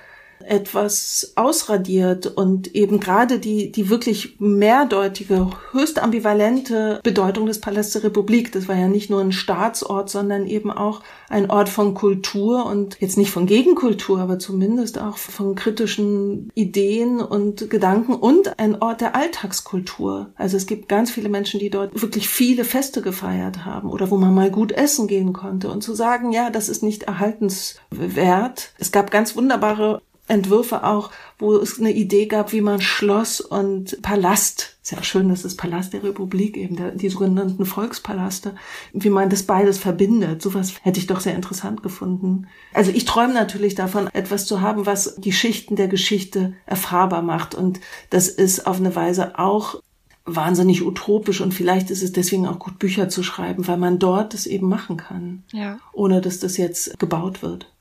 etwas 0.47 1.33
ausradiert 1.35 2.25
und 2.27 2.75
eben 2.75 2.99
gerade 2.99 3.39
die, 3.39 3.71
die 3.71 3.89
wirklich 3.89 4.35
mehrdeutige, 4.39 5.49
höchst 5.71 5.99
ambivalente 5.99 6.99
Bedeutung 7.03 7.45
des 7.45 7.61
Palastes 7.61 8.01
der 8.01 8.09
Republik. 8.09 8.51
Das 8.51 8.67
war 8.67 8.75
ja 8.75 8.87
nicht 8.87 9.09
nur 9.09 9.21
ein 9.21 9.31
Staatsort, 9.31 10.09
sondern 10.09 10.45
eben 10.47 10.71
auch 10.71 11.01
ein 11.29 11.49
Ort 11.49 11.69
von 11.69 11.93
Kultur 11.93 12.65
und 12.65 12.97
jetzt 12.99 13.17
nicht 13.17 13.31
von 13.31 13.45
Gegenkultur, 13.45 14.19
aber 14.19 14.39
zumindest 14.39 14.99
auch 14.99 15.17
von 15.17 15.55
kritischen 15.55 16.49
Ideen 16.55 17.19
und 17.19 17.69
Gedanken 17.69 18.13
und 18.13 18.59
ein 18.59 18.81
Ort 18.81 19.01
der 19.01 19.15
Alltagskultur. 19.15 20.31
Also 20.35 20.57
es 20.57 20.65
gibt 20.65 20.87
ganz 20.89 21.11
viele 21.11 21.29
Menschen, 21.29 21.59
die 21.59 21.69
dort 21.69 22.01
wirklich 22.01 22.29
viele 22.29 22.63
Feste 22.63 23.01
gefeiert 23.01 23.65
haben 23.65 23.89
oder 23.89 24.09
wo 24.11 24.17
man 24.17 24.33
mal 24.33 24.51
gut 24.51 24.71
essen 24.71 25.07
gehen 25.07 25.33
konnte 25.33 25.69
und 25.69 25.83
zu 25.83 25.93
sagen, 25.93 26.31
ja, 26.31 26.49
das 26.49 26.69
ist 26.69 26.83
nicht 26.83 27.03
erhaltenswert. 27.03 28.71
Es 28.77 28.91
gab 28.91 29.11
ganz 29.11 29.35
wunderbare 29.35 30.01
Entwürfe 30.27 30.83
auch, 30.83 31.11
wo 31.39 31.55
es 31.55 31.79
eine 31.79 31.91
Idee 31.91 32.25
gab, 32.25 32.51
wie 32.51 32.61
man 32.61 32.81
Schloss 32.81 33.41
und 33.41 34.01
Palast, 34.01 34.77
ist 34.83 34.91
ja 34.91 34.97
auch 34.99 35.03
schön, 35.03 35.29
dass 35.29 35.41
das 35.41 35.55
Palast 35.55 35.93
der 35.93 36.03
Republik 36.03 36.57
eben, 36.57 36.75
der, 36.75 36.91
die 36.91 37.09
sogenannten 37.09 37.65
Volkspalaste, 37.65 38.55
wie 38.93 39.09
man 39.09 39.29
das 39.29 39.43
beides 39.43 39.77
verbindet. 39.77 40.41
Sowas 40.41 40.73
hätte 40.81 40.99
ich 40.99 41.07
doch 41.07 41.19
sehr 41.19 41.35
interessant 41.35 41.83
gefunden. 41.83 42.47
Also 42.73 42.91
ich 42.91 43.05
träume 43.05 43.33
natürlich 43.33 43.75
davon, 43.75 44.07
etwas 44.13 44.45
zu 44.45 44.61
haben, 44.61 44.85
was 44.85 45.15
die 45.15 45.33
Schichten 45.33 45.75
der 45.75 45.87
Geschichte 45.87 46.53
erfahrbar 46.65 47.21
macht. 47.21 47.55
Und 47.55 47.79
das 48.09 48.27
ist 48.27 48.67
auf 48.67 48.77
eine 48.77 48.95
Weise 48.95 49.39
auch 49.39 49.81
wahnsinnig 50.27 50.85
utopisch 50.85 51.41
und 51.41 51.53
vielleicht 51.53 51.89
ist 51.89 52.03
es 52.03 52.11
deswegen 52.11 52.47
auch 52.47 52.59
gut, 52.59 52.79
Bücher 52.79 53.07
zu 53.09 53.23
schreiben, 53.23 53.67
weil 53.67 53.77
man 53.77 53.97
dort 53.97 54.33
das 54.33 54.45
eben 54.45 54.67
machen 54.67 54.97
kann, 54.97 55.43
ja. 55.53 55.79
ohne 55.93 56.21
dass 56.21 56.39
das 56.39 56.57
jetzt 56.57 56.99
gebaut 56.99 57.41
wird. 57.41 57.71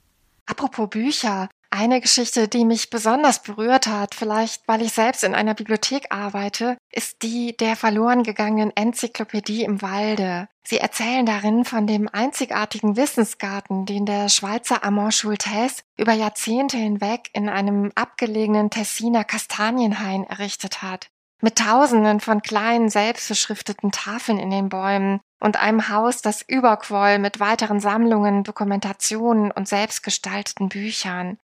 Apropos 0.47 0.89
Bücher, 0.89 1.49
eine 1.77 2.01
Geschichte, 2.01 2.49
die 2.49 2.65
mich 2.65 2.89
besonders 2.89 3.43
berührt 3.43 3.87
hat, 3.87 4.15
vielleicht 4.15 4.67
weil 4.67 4.81
ich 4.81 4.93
selbst 4.93 5.23
in 5.23 5.35
einer 5.35 5.53
Bibliothek 5.53 6.07
arbeite, 6.11 6.79
ist 6.91 7.23
die 7.23 7.55
der 7.57 7.77
verloren 7.77 8.23
gegangenen 8.23 8.75
Enzyklopädie 8.75 9.63
im 9.63 9.83
Walde. 9.83 10.49
Sie 10.67 10.79
erzählen 10.79 11.27
darin 11.27 11.65
von 11.65 11.87
dem 11.87 12.09
einzigartigen 12.11 12.97
Wissensgarten, 12.97 13.85
den 13.85 14.07
der 14.07 14.29
Schweizer 14.31 14.83
Amand 14.83 15.15
Schulthess 15.15 15.85
über 15.99 16.13
Jahrzehnte 16.13 16.79
hinweg 16.79 17.29
in 17.35 17.49
einem 17.49 17.93
abgelegenen 17.95 18.71
Tessiner 18.71 19.25
Kastanienhain 19.25 20.25
errichtet 20.25 20.83
hat. 20.83 21.09
Mit 21.43 21.59
tausenden 21.59 22.21
von 22.21 22.41
kleinen 22.41 22.89
selbstbeschrifteten 22.89 23.93
Tafeln 23.93 24.39
in 24.39 24.51
den 24.51 24.71
Bäumen 24.71 25.21
und 25.41 25.61
einem 25.61 25.91
Haus, 25.91 26.23
das 26.23 26.41
überquoll 26.41 27.19
mit 27.19 27.39
weiteren 27.39 27.81
Sammlungen, 27.81 28.43
Dokumentationen 28.43 29.51
und 29.51 29.69
selbstgestalteten 29.69 30.71
Büchern. 30.71 31.39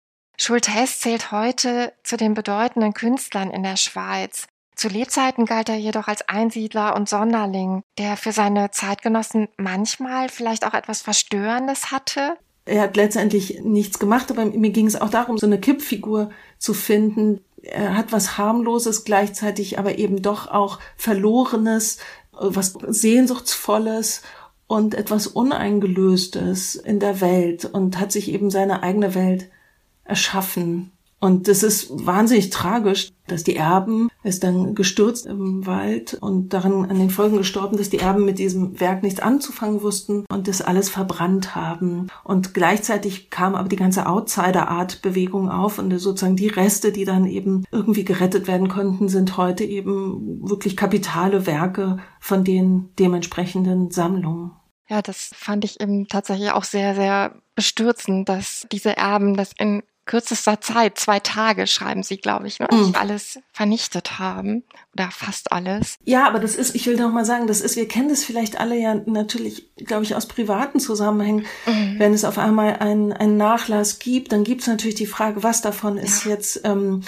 Schulthess 0.42 1.02
zählt 1.02 1.34
heute 1.34 1.92
zu 2.04 2.16
den 2.16 2.34
bedeutenden 2.34 2.94
Künstlern 2.94 3.52
in 3.52 3.62
der 3.62 3.76
Schweiz. 3.76 4.48
Zu 4.74 4.88
Lebzeiten 4.88 5.46
galt 5.46 5.68
er 5.68 5.76
jedoch 5.76 6.08
als 6.08 6.30
Einsiedler 6.30 6.96
und 6.96 7.10
Sonderling, 7.10 7.84
der 7.98 8.16
für 8.16 8.32
seine 8.32 8.72
Zeitgenossen 8.72 9.50
manchmal 9.58 10.30
vielleicht 10.30 10.66
auch 10.66 10.74
etwas 10.74 11.02
Verstörendes 11.02 11.92
hatte. 11.92 12.38
Er 12.64 12.84
hat 12.84 12.96
letztendlich 12.96 13.60
nichts 13.64 14.00
gemacht, 14.00 14.32
aber 14.32 14.46
mir 14.46 14.70
ging 14.70 14.88
es 14.88 15.00
auch 15.00 15.10
darum, 15.10 15.38
so 15.38 15.46
eine 15.46 15.60
Kippfigur 15.60 16.30
zu 16.58 16.74
finden. 16.74 17.44
Er 17.62 17.98
hat 17.98 18.14
was 18.14 18.38
harmloses, 18.38 19.04
gleichzeitig 19.04 19.78
aber 19.78 19.98
eben 19.98 20.22
doch 20.22 20.48
auch 20.48 20.80
verlorenes, 20.96 21.98
was 22.32 22.76
sehnsuchtsvolles 22.88 24.22
und 24.68 24.94
etwas 24.94 25.28
uneingelöstes 25.28 26.76
in 26.76 27.02
der 27.02 27.20
Welt 27.20 27.66
und 27.66 28.00
hat 28.00 28.14
sich 28.14 28.32
eben 28.32 28.50
seine 28.50 28.84
eigene 28.84 29.16
Welt 29.16 29.50
erschaffen. 30.10 30.92
Und 31.22 31.50
das 31.50 31.64
ist 31.64 31.88
wahnsinnig 31.92 32.50
tragisch, 32.50 33.12
dass 33.28 33.44
die 33.44 33.58
Erben 33.58 34.10
ist 34.24 34.44
dann 34.44 34.74
gestürzt 34.74 35.26
im 35.26 35.66
Wald 35.66 36.18
und 36.22 36.54
daran 36.54 36.90
an 36.90 36.98
den 36.98 37.10
Folgen 37.10 37.38
gestorben, 37.38 37.78
dass 37.78 37.90
die 37.90 38.00
Erben 38.00 38.24
mit 38.24 38.40
diesem 38.40 38.80
Werk 38.80 39.04
nichts 39.04 39.20
anzufangen 39.20 39.82
wussten 39.82 40.26
und 40.30 40.48
das 40.48 40.62
alles 40.62 40.90
verbrannt 40.90 41.56
haben. 41.56 42.08
Und 42.24 42.54
gleichzeitig 42.54 43.30
kam 43.30 43.56
aber 43.56 43.68
die 43.68 43.76
ganze 43.76 44.08
Outsider-Art-Bewegung 44.08 45.50
auf 45.50 45.78
und 45.78 45.98
sozusagen 46.00 46.38
die 46.38 46.48
Reste, 46.48 46.94
die 46.94 47.06
dann 47.06 47.26
eben 47.26 47.66
irgendwie 47.70 48.06
gerettet 48.06 48.48
werden 48.48 48.70
konnten, 48.70 49.10
sind 49.10 49.36
heute 49.36 49.66
eben 49.66 50.50
wirklich 50.50 50.78
kapitale 50.78 51.46
Werke 51.46 51.98
von 52.22 52.46
den 52.46 52.90
dementsprechenden 52.98 53.92
Sammlungen. 53.92 54.52
Ja, 54.88 55.02
das 55.02 55.32
fand 55.36 55.66
ich 55.66 55.82
eben 55.82 56.08
tatsächlich 56.08 56.52
auch 56.52 56.64
sehr, 56.64 56.96
sehr 56.96 57.36
bestürzend, 57.56 58.28
dass 58.28 58.66
diese 58.72 58.98
Erben 58.98 59.36
das 59.36 59.52
in 59.60 59.84
kürzester 60.10 60.60
Zeit, 60.60 60.98
zwei 60.98 61.20
Tage 61.20 61.68
schreiben 61.68 62.02
sie, 62.02 62.18
glaube 62.18 62.48
ich, 62.48 62.60
ne, 62.60 62.68
mhm. 62.72 62.96
alles 63.00 63.40
vernichtet 63.54 64.18
haben 64.18 64.64
oder 64.94 65.12
fast 65.12 65.52
alles. 65.52 65.98
Ja, 66.04 66.26
aber 66.26 66.40
das 66.40 66.56
ist, 66.56 66.74
ich 66.74 66.88
will 66.88 66.98
noch 66.98 67.12
mal 67.12 67.26
sagen, 67.26 67.46
das 67.46 67.62
ist, 67.62 67.76
wir 67.76 67.88
kennen 67.88 68.10
das 68.10 68.24
vielleicht 68.24 68.60
alle 68.60 68.76
ja 68.76 68.96
natürlich, 69.06 69.70
glaube 69.78 70.04
ich, 70.04 70.16
aus 70.16 70.26
privaten 70.26 70.80
Zusammenhängen. 70.80 71.46
Mhm. 71.68 72.00
Wenn 72.00 72.14
es 72.16 72.26
auf 72.26 72.40
einmal 72.40 72.78
einen, 72.78 73.14
einen 73.14 73.38
Nachlass 73.38 74.00
gibt, 74.00 74.32
dann 74.32 74.44
gibt 74.44 74.62
es 74.62 74.68
natürlich 74.68 74.96
die 74.96 75.06
Frage, 75.06 75.44
was 75.44 75.62
davon 75.62 76.00
ist 76.00 76.26
ja. 76.26 76.32
jetzt 76.32 76.62
ähm, 76.64 77.04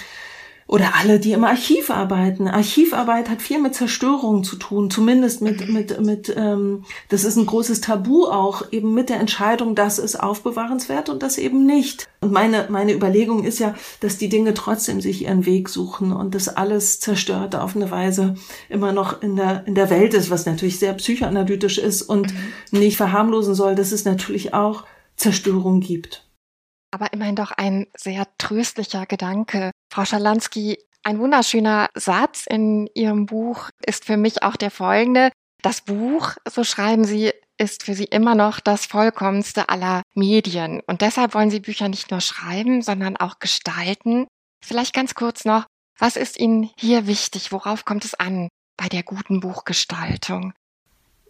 oder 0.72 0.94
alle, 0.98 1.20
die 1.20 1.32
im 1.32 1.44
Archiv 1.44 1.90
arbeiten. 1.90 2.48
Archivarbeit 2.48 3.28
hat 3.28 3.42
viel 3.42 3.60
mit 3.60 3.74
Zerstörung 3.74 4.42
zu 4.42 4.56
tun, 4.56 4.88
zumindest 4.88 5.42
mit, 5.42 5.68
mhm. 5.68 5.74
mit, 5.74 6.00
mit 6.00 6.34
ähm, 6.34 6.84
das 7.10 7.24
ist 7.24 7.36
ein 7.36 7.44
großes 7.44 7.82
Tabu 7.82 8.24
auch, 8.24 8.72
eben 8.72 8.94
mit 8.94 9.10
der 9.10 9.20
Entscheidung, 9.20 9.74
das 9.74 9.98
ist 9.98 10.16
aufbewahrenswert 10.16 11.10
und 11.10 11.22
das 11.22 11.36
eben 11.36 11.66
nicht. 11.66 12.08
Und 12.22 12.32
meine, 12.32 12.68
meine 12.70 12.94
Überlegung 12.94 13.44
ist 13.44 13.58
ja, 13.58 13.74
dass 14.00 14.16
die 14.16 14.30
Dinge 14.30 14.54
trotzdem 14.54 15.02
sich 15.02 15.24
ihren 15.24 15.44
Weg 15.44 15.68
suchen 15.68 16.10
und 16.10 16.34
das 16.34 16.48
alles 16.48 17.00
zerstört 17.00 17.54
auf 17.54 17.76
eine 17.76 17.90
Weise 17.90 18.36
immer 18.70 18.92
noch 18.92 19.20
in 19.20 19.36
der, 19.36 19.66
in 19.66 19.74
der 19.74 19.90
Welt 19.90 20.14
ist, 20.14 20.30
was 20.30 20.46
natürlich 20.46 20.78
sehr 20.78 20.94
psychoanalytisch 20.94 21.76
ist 21.76 22.00
und 22.00 22.32
mhm. 22.32 22.78
nicht 22.78 22.96
verharmlosen 22.96 23.54
soll, 23.54 23.74
dass 23.74 23.92
es 23.92 24.06
natürlich 24.06 24.54
auch 24.54 24.84
Zerstörung 25.16 25.80
gibt 25.80 26.24
aber 26.92 27.12
immerhin 27.12 27.36
doch 27.36 27.50
ein 27.50 27.86
sehr 27.96 28.26
tröstlicher 28.38 29.06
Gedanke. 29.06 29.72
Frau 29.92 30.04
Schalansky, 30.04 30.78
ein 31.02 31.18
wunderschöner 31.18 31.88
Satz 31.94 32.44
in 32.48 32.88
Ihrem 32.94 33.26
Buch 33.26 33.70
ist 33.84 34.04
für 34.04 34.16
mich 34.16 34.42
auch 34.44 34.56
der 34.56 34.70
folgende. 34.70 35.30
Das 35.62 35.80
Buch, 35.80 36.34
so 36.48 36.62
schreiben 36.62 37.04
Sie, 37.04 37.32
ist 37.58 37.82
für 37.82 37.94
Sie 37.94 38.04
immer 38.04 38.34
noch 38.34 38.60
das 38.60 38.86
vollkommenste 38.86 39.68
aller 39.68 40.02
Medien. 40.14 40.80
Und 40.86 41.00
deshalb 41.00 41.34
wollen 41.34 41.50
Sie 41.50 41.60
Bücher 41.60 41.88
nicht 41.88 42.10
nur 42.10 42.20
schreiben, 42.20 42.82
sondern 42.82 43.16
auch 43.16 43.38
gestalten. 43.38 44.26
Vielleicht 44.64 44.94
ganz 44.94 45.14
kurz 45.14 45.44
noch, 45.44 45.66
was 45.98 46.16
ist 46.16 46.38
Ihnen 46.38 46.70
hier 46.78 47.06
wichtig? 47.06 47.52
Worauf 47.52 47.84
kommt 47.84 48.04
es 48.04 48.14
an 48.14 48.48
bei 48.76 48.88
der 48.88 49.02
guten 49.02 49.40
Buchgestaltung? 49.40 50.52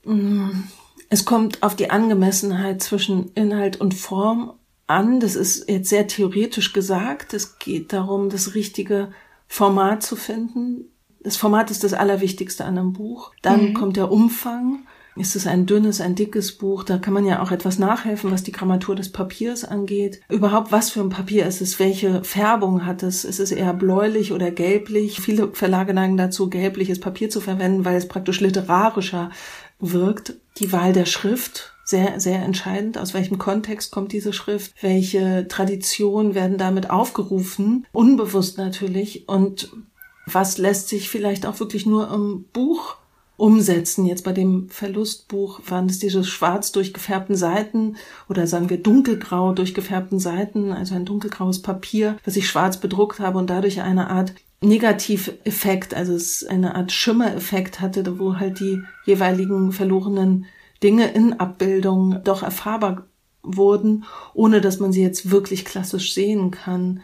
Mm, 0.05 0.65
es 1.09 1.25
kommt 1.25 1.63
auf 1.63 1.77
die 1.77 1.91
Angemessenheit 1.91 2.83
zwischen 2.83 3.33
Inhalt 3.35 3.81
und 3.81 3.95
Form 3.95 4.59
an. 4.87 5.21
Das 5.21 5.37
ist 5.37 5.69
jetzt 5.69 5.89
sehr 5.89 6.07
theoretisch 6.07 6.73
gesagt. 6.73 7.35
Es 7.35 7.59
geht 7.59 7.93
darum, 7.93 8.29
das 8.29 8.55
richtige 8.55 9.13
Format 9.49 10.03
zu 10.03 10.17
finden. 10.17 10.93
Das 11.21 11.37
Format 11.37 11.71
ist 11.71 11.85
das 11.85 11.95
Allerwichtigste 11.95 12.65
an 12.65 12.79
einem 12.79 12.93
Buch. 12.93 13.33
Dann 13.43 13.71
mhm. 13.71 13.75
kommt 13.75 13.97
der 13.97 14.11
Umfang. 14.11 14.87
Ist 15.15 15.37
es 15.37 15.47
ein 15.47 15.67
dünnes, 15.67 16.01
ein 16.01 16.15
dickes 16.15 16.57
Buch? 16.57 16.85
Da 16.85 16.97
kann 16.97 17.13
man 17.13 17.27
ja 17.27 17.43
auch 17.43 17.51
etwas 17.51 17.79
nachhelfen, 17.79 18.31
was 18.31 18.45
die 18.45 18.53
Grammatur 18.53 18.97
des 18.97 19.13
Papiers 19.13 19.63
angeht. 19.63 20.23
Überhaupt, 20.31 20.73
was 20.73 20.91
für 20.91 21.01
ein 21.01 21.11
Papier 21.11 21.45
ist 21.45 21.61
es? 21.61 21.79
Welche 21.79 22.25
Färbung 22.25 22.87
hat 22.87 23.03
es? 23.03 23.25
Ist 23.25 23.39
es 23.39 23.53
eher 23.53 23.75
bläulich 23.75 24.33
oder 24.33 24.51
gelblich? 24.51 25.21
Viele 25.21 25.53
Verlage 25.53 25.93
neigen 25.93 26.17
dazu, 26.17 26.49
gelbliches 26.49 26.99
Papier 26.99 27.29
zu 27.29 27.43
verwenden, 27.43 27.85
weil 27.85 27.97
es 27.97 28.09
praktisch 28.09 28.41
literarischer 28.41 29.31
wirkt. 29.79 30.35
Die 30.59 30.73
Wahl 30.73 30.95
der 30.95 31.07
Schrift 31.07 31.72
sehr, 31.93 32.19
sehr 32.19 32.43
entscheidend. 32.43 32.99
Aus 32.99 33.15
welchem 33.15 33.39
Kontext 33.39 33.93
kommt 33.93 34.11
diese 34.11 34.33
Schrift? 34.33 34.75
Welche 34.81 35.47
Traditionen 35.47 36.35
werden 36.35 36.59
damit 36.59 36.91
aufgerufen? 36.91 37.87
Unbewusst 37.93 38.59
natürlich. 38.59 39.29
Und 39.29 39.71
was 40.27 40.59
lässt 40.59 40.89
sich 40.89 41.09
vielleicht 41.09 41.47
auch 41.47 41.61
wirklich 41.61 41.87
nur 41.87 42.13
im 42.13 42.47
Buch 42.53 42.97
umsetzen. 43.37 44.07
Jetzt 44.07 44.23
bei 44.23 44.33
dem 44.33 44.69
Verlustbuch 44.69 45.61
waren 45.67 45.87
es 45.87 45.99
diese 45.99 46.23
schwarz 46.23 46.71
durchgefärbten 46.71 47.35
Seiten 47.35 47.97
oder 48.29 48.47
sagen 48.47 48.71
wir 48.71 48.81
dunkelgrau 48.81 49.53
durchgefärbten 49.53 50.21
Seiten, 50.21 50.71
also 50.71 50.95
ein 50.95 51.05
dunkelgraues 51.05 51.61
Papier, 51.61 52.19
das 52.25 52.37
ich 52.37 52.47
schwarz 52.47 52.77
bedruckt 52.77 53.19
habe 53.19 53.39
und 53.39 53.51
dadurch 53.51 53.83
eine 53.83 54.11
Art 54.11 54.33
Negativeffekt, 54.61 55.93
also 55.93 56.15
es 56.15 56.45
eine 56.45 56.77
Art 56.77 56.93
Schimmereffekt 56.93 57.81
hatte, 57.81 58.21
wo 58.21 58.37
halt 58.37 58.61
die 58.61 58.83
jeweiligen 59.05 59.73
verlorenen 59.73 60.47
Dinge 60.83 61.11
in 61.13 61.39
Abbildungen 61.39 62.23
doch 62.25 62.43
erfahrbar 62.43 63.07
wurden, 63.43 64.05
ohne 64.35 64.61
dass 64.61 64.79
man 64.79 64.93
sie 64.93 65.03
jetzt 65.03 65.31
wirklich 65.31 65.65
klassisch 65.65 66.15
sehen 66.15 66.51
kann. 66.51 67.01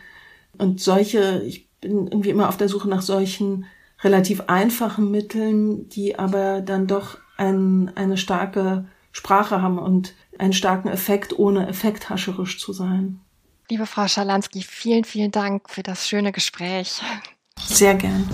Und 0.57 0.81
solche, 0.81 1.43
ich 1.47 1.69
bin 1.81 2.07
irgendwie 2.09 2.31
immer 2.31 2.49
auf 2.49 2.57
der 2.57 2.69
Suche 2.69 2.89
nach 2.89 3.03
solchen 3.03 3.67
relativ 4.01 4.43
einfachen 4.47 5.11
Mitteln, 5.11 5.89
die 5.89 6.19
aber 6.19 6.61
dann 6.61 6.87
doch 6.87 7.19
ein, 7.37 7.91
eine 7.97 8.17
starke 8.17 8.87
Sprache 9.13 9.63
haben 9.63 9.79
und 9.79 10.15
einen 10.39 10.53
starken 10.53 10.89
Effekt, 10.89 11.39
ohne 11.39 11.69
effekthascherisch 11.69 12.61
zu 12.61 12.73
sein. 12.73 13.21
Liebe 13.71 13.87
Frau 13.87 14.07
Schalansky, 14.07 14.63
vielen, 14.63 15.05
vielen 15.05 15.31
Dank 15.31 15.69
für 15.69 15.83
das 15.83 16.09
schöne 16.09 16.33
Gespräch. 16.33 17.01
Sehr 17.61 17.95
gern. 17.97 18.29